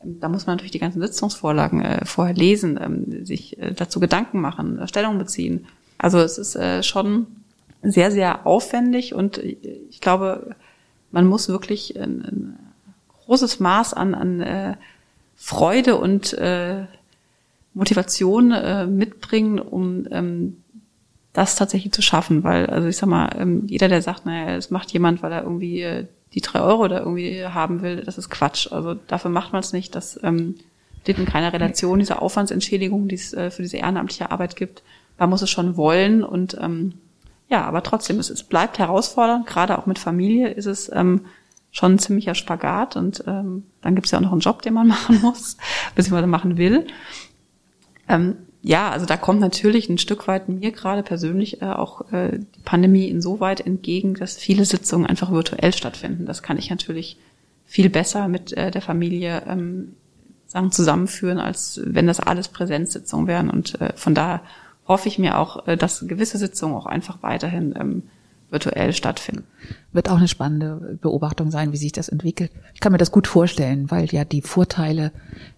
Ähm, 0.05 0.20
da 0.20 0.29
muss 0.29 0.46
man 0.46 0.55
natürlich 0.55 0.70
die 0.70 0.79
ganzen 0.79 1.01
Sitzungsvorlagen 1.01 1.83
äh, 1.83 2.05
vorher 2.05 2.35
lesen, 2.35 2.79
ähm, 2.81 3.27
sich 3.27 3.59
äh, 3.59 3.72
dazu 3.72 3.99
Gedanken 3.99 4.40
machen, 4.40 4.79
äh, 4.79 4.87
Stellung 4.87 5.18
beziehen. 5.18 5.66
Also 5.99 6.20
es 6.20 6.38
ist 6.38 6.55
äh, 6.55 6.85
schon 6.85 7.27
sehr, 7.83 8.12
sehr 8.12 8.46
aufwendig 8.46 9.14
und 9.14 9.38
äh, 9.38 9.57
ich 9.90 10.01
glaube, 10.01 10.55
man 11.11 11.27
muss 11.27 11.49
wirklich 11.49 11.99
ein, 11.99 12.22
ein 12.25 12.59
großes 13.25 13.59
Maß 13.59 13.94
an, 13.94 14.14
an 14.14 14.40
äh, 14.40 14.77
Freude 15.35 15.96
und 15.96 16.35
äh, 16.35 16.85
Motivation 17.77 18.53
äh, 18.53 18.87
mitbringen, 18.87 19.59
um 19.59 20.07
ähm, 20.11 20.65
das 21.35 21.57
tatsächlich 21.57 21.93
zu 21.93 22.01
schaffen. 22.01 22.43
Weil, 22.43 22.67
also 22.67 22.89
ich 22.89 22.97
sag 22.97 23.09
mal, 23.09 23.29
ähm, 23.39 23.67
jeder, 23.67 23.89
der 23.89 24.01
sagt, 24.01 24.25
naja, 24.25 24.57
es 24.57 24.71
macht 24.71 24.91
jemand, 24.93 25.23
weil 25.23 25.33
er 25.33 25.43
irgendwie 25.43 25.83
äh, 25.83 26.07
die 26.33 26.41
drei 26.41 26.61
Euro 26.61 26.89
da 26.89 27.01
irgendwie 27.01 27.45
haben 27.45 27.83
will, 27.83 28.03
das 28.03 28.17
ist 28.17 28.31
Quatsch. 28.31 28.73
Also 28.73 28.95
dafür 28.95 29.31
macht 29.31 29.53
man 29.53 29.61
es 29.61 29.75
nicht. 29.75 29.95
Das 29.95 30.19
ähm, 30.23 30.55
steht 31.03 31.19
in 31.19 31.27
keiner 31.27 31.53
Relation, 31.53 31.99
diese 31.99 32.23
Aufwandsentschädigung, 32.23 33.09
die 33.09 33.15
es 33.17 33.35
äh, 33.35 33.51
für 33.51 33.62
diese 33.62 33.77
ehrenamtliche 33.77 34.31
Arbeit 34.31 34.57
gibt. 34.57 34.83
Da 35.19 35.27
muss 35.27 35.43
es 35.43 35.51
schon 35.51 35.77
wollen 35.77 36.25
und 36.25 36.57
ähm, 36.61 36.95
ja, 37.49 37.65
aber 37.65 37.83
trotzdem, 37.83 38.19
es, 38.19 38.29
es 38.29 38.43
bleibt 38.43 38.79
herausfordernd, 38.79 39.47
gerade 39.47 39.79
auch 39.79 39.87
mit 39.87 39.99
Familie 39.99 40.49
ist 40.49 40.67
es 40.67 40.91
ähm, 40.93 41.27
schon 41.71 41.93
ein 41.93 41.99
ziemlicher 41.99 42.35
Spagat 42.35 42.97
und 42.97 43.23
ähm, 43.27 43.65
dann 43.83 43.95
gibt 43.95 44.07
es 44.07 44.11
ja 44.11 44.19
auch 44.19 44.23
noch 44.23 44.33
einen 44.33 44.41
Job, 44.41 44.62
den 44.62 44.75
man 44.75 44.89
machen 44.89 45.21
muss, 45.21 45.57
beziehungsweise 45.95 46.27
machen 46.27 46.57
will. 46.57 46.87
Ähm, 48.09 48.37
ja, 48.62 48.90
also 48.90 49.07
da 49.07 49.16
kommt 49.16 49.40
natürlich 49.40 49.88
ein 49.88 49.99
Stück 49.99 50.27
weit 50.27 50.49
mir 50.49 50.73
gerade 50.73 51.03
persönlich 51.03 51.62
äh, 51.62 51.66
auch 51.66 52.12
äh, 52.12 52.38
die 52.38 52.62
Pandemie 52.64 53.09
insoweit 53.09 53.61
entgegen, 53.61 54.14
dass 54.14 54.37
viele 54.37 54.64
Sitzungen 54.64 55.07
einfach 55.07 55.31
virtuell 55.31 55.73
stattfinden. 55.73 56.27
Das 56.27 56.42
kann 56.42 56.59
ich 56.59 56.71
natürlich 56.71 57.16
viel 57.64 57.90
besser 57.90 58.29
mit 58.29 58.53
äh, 58.53 58.71
der 58.71 58.83
Familie 58.83 59.42
ähm, 59.47 59.95
sagen, 60.47 60.73
zusammenführen, 60.73 61.38
als 61.38 61.81
wenn 61.85 62.07
das 62.07 62.21
alles 62.21 62.49
Präsenzsitzungen 62.49 63.27
wären. 63.27 63.51
Und 63.51 63.81
äh, 63.81 63.92
von 63.95 64.14
daher 64.14 64.40
hoffe 64.88 65.09
ich 65.09 65.19
mir 65.19 65.38
auch, 65.38 65.66
äh, 65.69 65.77
dass 65.77 66.07
gewisse 66.07 66.38
Sitzungen 66.38 66.75
auch 66.77 66.87
einfach 66.87 67.23
weiterhin 67.23 67.75
ähm, 67.79 68.03
virtuell 68.51 68.93
stattfinden. 68.93 69.45
Wird 69.93 70.09
auch 70.09 70.19
eine 70.19 70.29
spannende 70.29 70.99
Beobachtung 71.01 71.51
sein, 71.51 71.73
wie 71.73 71.77
sich 71.77 71.93
das 71.93 72.09
entwickelt. 72.09 72.53
Ich 72.75 72.81
kann 72.81 72.93
mir 72.93 72.99
das 72.99 73.11
gut 73.11 73.27
vorstellen, 73.27 73.91
weil 73.91 74.07
ja 74.07 74.25
die 74.25 74.43
Vorteile 74.43 75.13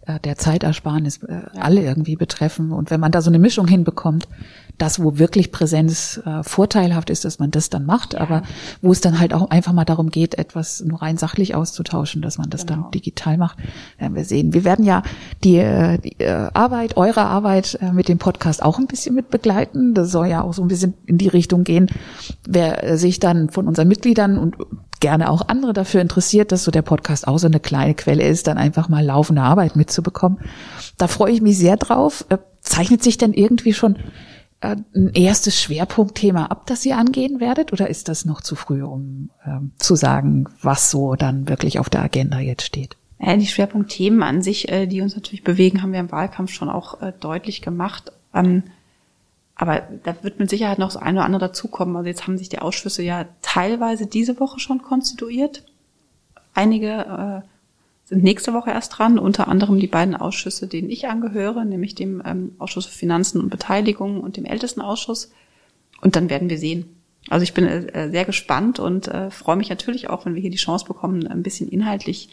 äh, 0.07 0.19
der 0.21 0.37
Zeitersparnis 0.37 1.23
äh, 1.25 1.43
alle 1.55 1.83
irgendwie 1.83 2.17
betreffen. 2.17 2.73
Und 2.73 2.91
wenn 2.91 3.01
man 3.01 3.13
da 3.13 3.21
so 3.21 3.31
eine 3.31 3.39
Mischung 3.39 3.69
hinbekommt, 3.69 4.29
das, 4.79 5.03
wo 5.03 5.19
wirklich 5.19 5.53
Präsenz 5.53 6.21
äh, 6.25 6.43
vorteilhaft 6.43 7.11
ist, 7.11 7.25
dass 7.25 7.39
man 7.39 7.51
das 7.51 7.69
dann 7.69 7.85
macht, 7.85 8.15
ja. 8.15 8.21
aber 8.21 8.43
wo 8.81 8.93
es 8.93 9.01
dann 9.01 9.19
halt 9.19 9.35
auch 9.35 9.51
einfach 9.51 9.73
mal 9.73 9.85
darum 9.85 10.11
geht, 10.11 10.37
etwas 10.37 10.81
nur 10.81 11.03
rein 11.03 11.19
sachlich 11.19 11.55
auszutauschen, 11.55 12.23
dass 12.23 12.39
man 12.39 12.49
das 12.49 12.65
genau. 12.65 12.83
dann 12.83 12.91
digital 12.93 13.37
macht, 13.37 13.59
werden 13.99 14.15
wir 14.15 14.25
sehen. 14.25 14.55
Wir 14.55 14.65
werden 14.65 14.85
ja 14.85 15.03
die, 15.45 15.57
äh, 15.57 15.99
die 15.99 16.21
äh, 16.21 16.49
Arbeit, 16.55 16.97
eure 16.97 17.23
Arbeit 17.23 17.79
äh, 17.83 17.93
mit 17.93 18.09
dem 18.09 18.19
Podcast 18.19 18.63
auch 18.63 18.79
ein 18.79 18.87
bisschen 18.87 19.15
mit 19.15 19.31
begleiten. 19.31 19.95
Das 19.95 20.11
soll 20.11 20.29
ja 20.29 20.43
auch 20.43 20.55
so 20.55 20.63
ein 20.63 20.69
bisschen 20.69 20.95
in 21.07 21.19
die 21.19 21.29
Richtung 21.29 21.65
gehen. 21.65 21.89
Wer 22.47 22.97
sich 22.97 23.19
dann 23.19 23.51
von 23.51 23.67
unseren 23.67 23.89
Mitgliedern 23.89 24.39
und 24.39 24.57
gerne 25.01 25.31
auch 25.31 25.49
andere 25.49 25.73
dafür 25.73 26.01
interessiert, 26.01 26.53
dass 26.53 26.65
so 26.65 26.71
der 26.71 26.83
Podcast 26.83 27.27
auch 27.27 27.39
so 27.39 27.47
eine 27.47 27.61
kleine 27.61 27.95
Quelle 27.95 28.27
ist, 28.27 28.47
dann 28.47 28.59
einfach 28.59 28.89
mal 28.89 29.05
laufende 29.05 29.43
Arbeit 29.43 29.77
mitzubekommen. 29.77 30.39
Da 30.97 31.07
freue 31.07 31.33
ich 31.33 31.41
mich 31.41 31.59
sehr 31.59 31.77
drauf. 31.77 32.25
Zeichnet 32.61 33.03
sich 33.03 33.19
denn 33.19 33.33
irgendwie 33.33 33.73
schon 33.73 33.97
ein 34.61 35.13
erstes 35.15 35.61
Schwerpunktthema 35.61 36.47
ab, 36.47 36.67
das 36.67 36.85
ihr 36.85 36.97
angehen 36.97 37.41
werdet? 37.41 37.73
Oder 37.73 37.89
ist 37.89 38.09
das 38.09 38.25
noch 38.25 38.41
zu 38.41 38.57
früh, 38.57 38.83
um 38.83 39.31
ähm, 39.47 39.73
zu 39.79 39.95
sagen, 39.95 40.47
was 40.63 40.91
so 40.91 41.15
dann 41.15 41.49
wirklich 41.49 41.79
auf 41.79 41.89
der 41.89 42.03
Agenda 42.03 42.41
jetzt 42.41 42.65
steht? 42.65 42.97
Ja, 43.21 43.37
die 43.37 43.47
Schwerpunktthemen 43.47 44.23
an 44.23 44.43
sich, 44.43 44.69
äh, 44.69 44.87
die 44.87 45.01
uns 45.01 45.15
natürlich 45.15 45.45
bewegen, 45.45 45.83
haben 45.83 45.93
wir 45.93 46.01
im 46.01 46.13
Wahlkampf 46.13 46.53
schon 46.53 46.69
auch 46.69 47.01
äh, 47.03 47.13
deutlich 47.19 47.63
gemacht. 47.63 48.13
Ähm, 48.35 48.65
aber 49.55 49.83
da 50.05 50.15
wird 50.23 50.39
mit 50.39 50.51
Sicherheit 50.51 50.79
noch 50.79 50.93
das 50.93 50.97
eine 50.97 51.19
oder 51.19 51.27
andere 51.27 51.49
dazukommen. 51.49 51.97
Also 51.97 52.09
jetzt 52.09 52.27
haben 52.27 52.39
sich 52.39 52.49
die 52.49 52.61
Ausschüsse 52.61 53.03
ja 53.03 53.27
teilweise 53.43 54.07
diese 54.07 54.39
Woche 54.39 54.61
schon 54.61 54.83
konstituiert. 54.83 55.65
Einige 56.55 57.43
äh, 57.45 57.49
sind 58.09 58.25
nächste 58.25 58.55
Woche 58.55 58.71
erst 58.71 58.99
dran, 58.99 59.19
unter 59.19 59.49
anderem 59.49 59.79
die 59.79 59.87
beiden 59.87 60.17
Ausschüsse, 60.17 60.67
denen 60.67 60.89
ich 60.89 61.09
angehöre, 61.09 61.67
nämlich 61.67 61.95
dem 61.95 62.23
ähm, 62.25 62.55
Ausschuss 62.59 62.87
für 62.87 62.97
Finanzen 62.97 63.39
und 63.39 63.51
Beteiligung 63.51 64.23
und 64.23 64.39
dem 64.39 64.47
Ältestenausschuss. 64.47 65.31
Und 66.01 66.17
dann 66.17 66.31
werden 66.31 66.49
wir 66.49 66.59
sehen. 66.59 66.87
Also 67.29 67.43
ich 67.43 67.53
bin 67.53 67.67
äh, 67.67 68.11
sehr 68.11 68.25
gespannt 68.25 68.79
und 68.79 69.09
äh, 69.09 69.31
freue 69.31 69.57
mich 69.57 69.69
natürlich 69.69 70.09
auch, 70.09 70.25
wenn 70.25 70.35
wir 70.35 70.41
hier 70.41 70.51
die 70.51 70.57
Chance 70.57 70.87
bekommen, 70.87 71.27
ein 71.27 71.43
bisschen 71.43 71.69
inhaltlich 71.69 72.31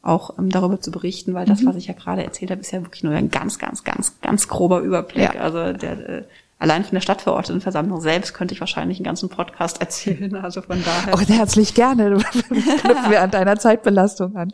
auch 0.00 0.38
ähm, 0.38 0.48
darüber 0.48 0.80
zu 0.80 0.90
berichten, 0.90 1.34
weil 1.34 1.44
das, 1.44 1.60
mhm. 1.60 1.66
was 1.66 1.76
ich 1.76 1.88
ja 1.88 1.94
gerade 1.94 2.24
erzählt 2.24 2.50
habe, 2.50 2.62
ist 2.62 2.72
ja 2.72 2.82
wirklich 2.82 3.04
nur 3.04 3.12
ein 3.12 3.30
ganz, 3.30 3.58
ganz, 3.58 3.84
ganz, 3.84 4.18
ganz 4.22 4.48
grober 4.48 4.80
Überblick. 4.80 5.34
Ja. 5.34 5.40
Also 5.42 5.74
der, 5.74 6.08
äh, 6.08 6.24
allein 6.62 6.84
von 6.84 6.94
der 6.94 7.00
Stadtverordnetenversammlung 7.00 8.00
selbst 8.00 8.34
könnte 8.34 8.54
ich 8.54 8.60
wahrscheinlich 8.60 8.98
einen 8.98 9.04
ganzen 9.04 9.28
Podcast 9.28 9.80
erzählen. 9.80 10.34
Also 10.36 10.62
von 10.62 10.82
daher. 10.82 11.14
Oh, 11.14 11.20
herzlich 11.20 11.74
gerne. 11.74 12.10
Knüpfen 12.48 13.10
wir 13.10 13.22
an 13.22 13.30
deiner 13.30 13.58
Zeitbelastung 13.58 14.36
an. 14.36 14.52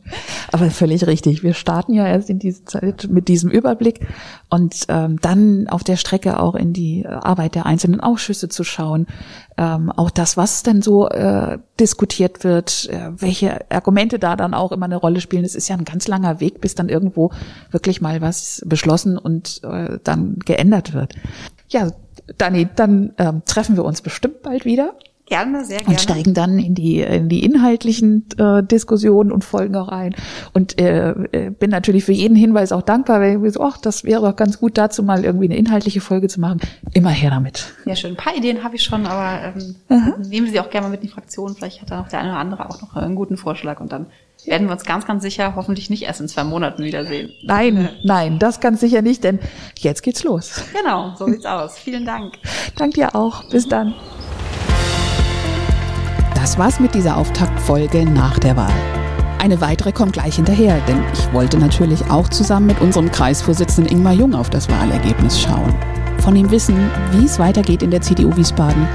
Aber 0.51 0.71
völlig 0.71 1.07
richtig. 1.07 1.43
Wir 1.43 1.53
starten 1.53 1.93
ja 1.93 2.07
erst 2.07 2.31
in 2.31 2.39
diese 2.39 2.65
Zeit 2.65 3.09
mit 3.11 3.29
diesem 3.29 3.51
Überblick 3.51 4.07
und 4.49 4.87
ähm, 4.89 5.21
dann 5.21 5.69
auf 5.69 5.85
der 5.85 5.97
Strecke 5.97 6.41
auch 6.41 6.55
in 6.55 6.73
die 6.73 7.07
Arbeit 7.07 7.55
der 7.55 7.67
einzelnen 7.67 8.01
Ausschüsse 8.01 8.49
zu 8.49 8.65
schauen. 8.65 9.07
Ähm, 9.59 9.91
auch 9.91 10.11
das, 10.11 10.37
was 10.37 10.63
denn 10.63 10.81
so 10.81 11.09
äh, 11.09 11.59
diskutiert 11.79 12.45
wird, 12.45 12.89
äh, 12.91 13.11
welche 13.17 13.71
Argumente 13.71 14.19
da 14.19 14.37
dann 14.37 14.55
auch 14.55 14.73
immer 14.73 14.87
eine 14.87 14.97
Rolle 14.97 15.21
spielen. 15.21 15.45
Es 15.45 15.55
ist 15.55 15.69
ja 15.69 15.77
ein 15.77 15.85
ganz 15.85 16.09
langer 16.09 16.41
Weg, 16.41 16.61
bis 16.61 16.75
dann 16.75 16.89
irgendwo 16.89 17.31
wirklich 17.71 18.01
mal 18.01 18.21
was 18.23 18.63
beschlossen 18.65 19.19
und 19.19 19.61
äh, 19.65 19.99
dann 20.03 20.39
geändert 20.39 20.95
wird. 20.95 21.15
Ja, 21.69 21.91
Dani, 22.39 22.69
dann 22.75 23.13
ähm, 23.19 23.43
treffen 23.45 23.77
wir 23.77 23.85
uns 23.85 24.01
bestimmt 24.01 24.43
bald 24.43 24.65
wieder. 24.65 24.95
Gerne, 25.29 25.65
sehr 25.65 25.79
gerne. 25.79 25.91
Und 25.91 26.01
steigen 26.01 26.33
dann 26.33 26.59
in 26.59 26.75
die, 26.75 27.01
in 27.01 27.29
die 27.29 27.45
inhaltlichen 27.45 28.27
äh, 28.39 28.63
Diskussionen 28.63 29.31
und 29.31 29.45
Folgen 29.45 29.77
auch 29.77 29.89
ein. 29.89 30.15
Und 30.55 30.81
äh, 30.81 31.11
äh, 31.11 31.51
bin 31.51 31.71
natürlich 31.71 32.05
für 32.05 32.13
jeden 32.13 32.35
Hinweis 32.35 32.73
auch 32.73 32.83
dankbar, 32.83 33.21
wenn 33.21 33.45
ich 33.45 33.53
so, 33.53 33.63
ach, 33.63 33.77
das 33.77 34.05
wäre 34.05 34.23
doch 34.23 34.37
ganz 34.37 34.59
gut 34.59 34.79
dazu 34.79 35.03
mal 35.03 35.25
irgendwie 35.25 35.45
eine 35.45 35.57
inhaltliche 35.57 36.01
Folge 36.01 36.29
zu 36.29 36.41
machen. 36.41 36.61
Immer 36.95 37.11
her 37.11 37.31
damit. 37.31 37.75
Ja, 37.85 37.95
schön. 37.95 38.13
Ein 38.13 38.17
paar 38.17 38.35
Ideen 38.35 38.65
habe 38.65 38.77
ich 38.77 38.83
schon, 38.83 39.07
aber 39.07 39.53
ähm, 39.89 40.17
nehmen 40.29 40.47
Sie 40.47 40.59
auch 40.61 40.71
gerne 40.71 40.87
mal 40.87 40.91
mit 40.91 41.03
in 41.03 41.09
die 41.09 41.13
Fraktion. 41.13 41.55
Vielleicht 41.55 41.83
hat 41.83 41.91
da 41.91 41.99
noch 41.99 42.09
der 42.09 42.21
eine 42.21 42.31
oder 42.31 42.41
andere 42.41 42.71
auch 42.71 42.81
noch 42.81 42.97
einen 42.97 43.15
guten 43.15 43.37
Vorschlag 43.37 43.81
und 43.81 43.93
dann 43.93 44.07
werden 44.47 44.67
wir 44.69 44.73
uns 44.73 44.85
ganz, 44.85 45.07
ganz 45.07 45.23
sicher 45.23 45.55
hoffentlich 45.57 45.91
nicht 45.91 46.05
erst 46.05 46.21
in 46.21 46.29
zwei 46.29 46.45
Monaten 46.45 46.85
wiedersehen. 46.85 47.31
Nein, 47.43 47.91
nein, 48.05 48.39
das 48.39 48.61
ganz 48.61 48.81
sicher 48.81 49.03
nicht, 49.03 49.25
denn 49.25 49.41
jetzt 49.77 50.03
geht's 50.03 50.25
los. 50.25 50.63
Genau, 50.73 51.15
so 51.17 51.27
sieht's 51.27 51.45
aus. 51.45 51.79
Vielen 51.79 52.07
Dank. 52.07 52.35
Dank 52.77 52.95
dir 52.95 53.15
auch. 53.15 53.49
Bis 53.51 53.69
dann. 53.69 53.95
Das 56.49 56.57
war's 56.57 56.81
mit 56.81 56.95
dieser 56.95 57.19
Auftaktfolge 57.19 58.07
nach 58.07 58.39
der 58.39 58.57
Wahl. 58.57 58.73
Eine 59.39 59.61
weitere 59.61 59.93
kommt 59.93 60.15
gleich 60.15 60.37
hinterher, 60.37 60.81
denn 60.89 60.99
ich 61.13 61.31
wollte 61.35 61.59
natürlich 61.59 62.11
auch 62.11 62.27
zusammen 62.27 62.69
mit 62.69 62.81
unserem 62.81 63.13
Kreisvorsitzenden 63.13 63.93
Ingmar 63.93 64.15
Jung 64.15 64.35
auf 64.35 64.49
das 64.49 64.67
Wahlergebnis 64.71 65.39
schauen. 65.39 65.75
Von 66.21 66.35
ihm 66.37 66.51
wissen, 66.51 66.91
wie 67.13 67.27
es 67.27 67.39
weitergeht 67.39 67.83
in 67.83 67.91
der 67.91 68.01
CDU 68.01 68.35
Wiesbaden. 68.35 68.89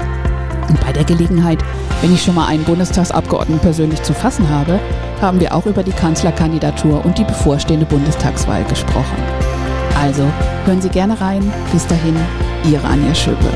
Und 0.68 0.80
bei 0.80 0.92
der 0.92 1.04
Gelegenheit, 1.04 1.62
wenn 2.02 2.12
ich 2.12 2.24
schon 2.24 2.34
mal 2.34 2.48
einen 2.48 2.64
Bundestagsabgeordneten 2.64 3.60
persönlich 3.60 4.02
zu 4.02 4.14
fassen 4.14 4.50
habe, 4.50 4.80
haben 5.20 5.38
wir 5.38 5.54
auch 5.54 5.66
über 5.66 5.84
die 5.84 5.92
Kanzlerkandidatur 5.92 7.04
und 7.04 7.18
die 7.18 7.24
bevorstehende 7.24 7.86
Bundestagswahl 7.86 8.64
gesprochen. 8.64 9.22
Also 10.02 10.24
hören 10.64 10.82
Sie 10.82 10.88
gerne 10.88 11.20
rein. 11.20 11.52
Bis 11.70 11.86
dahin, 11.86 12.16
Ihre 12.64 12.84
Anja 12.88 13.14
Schöpe. 13.14 13.46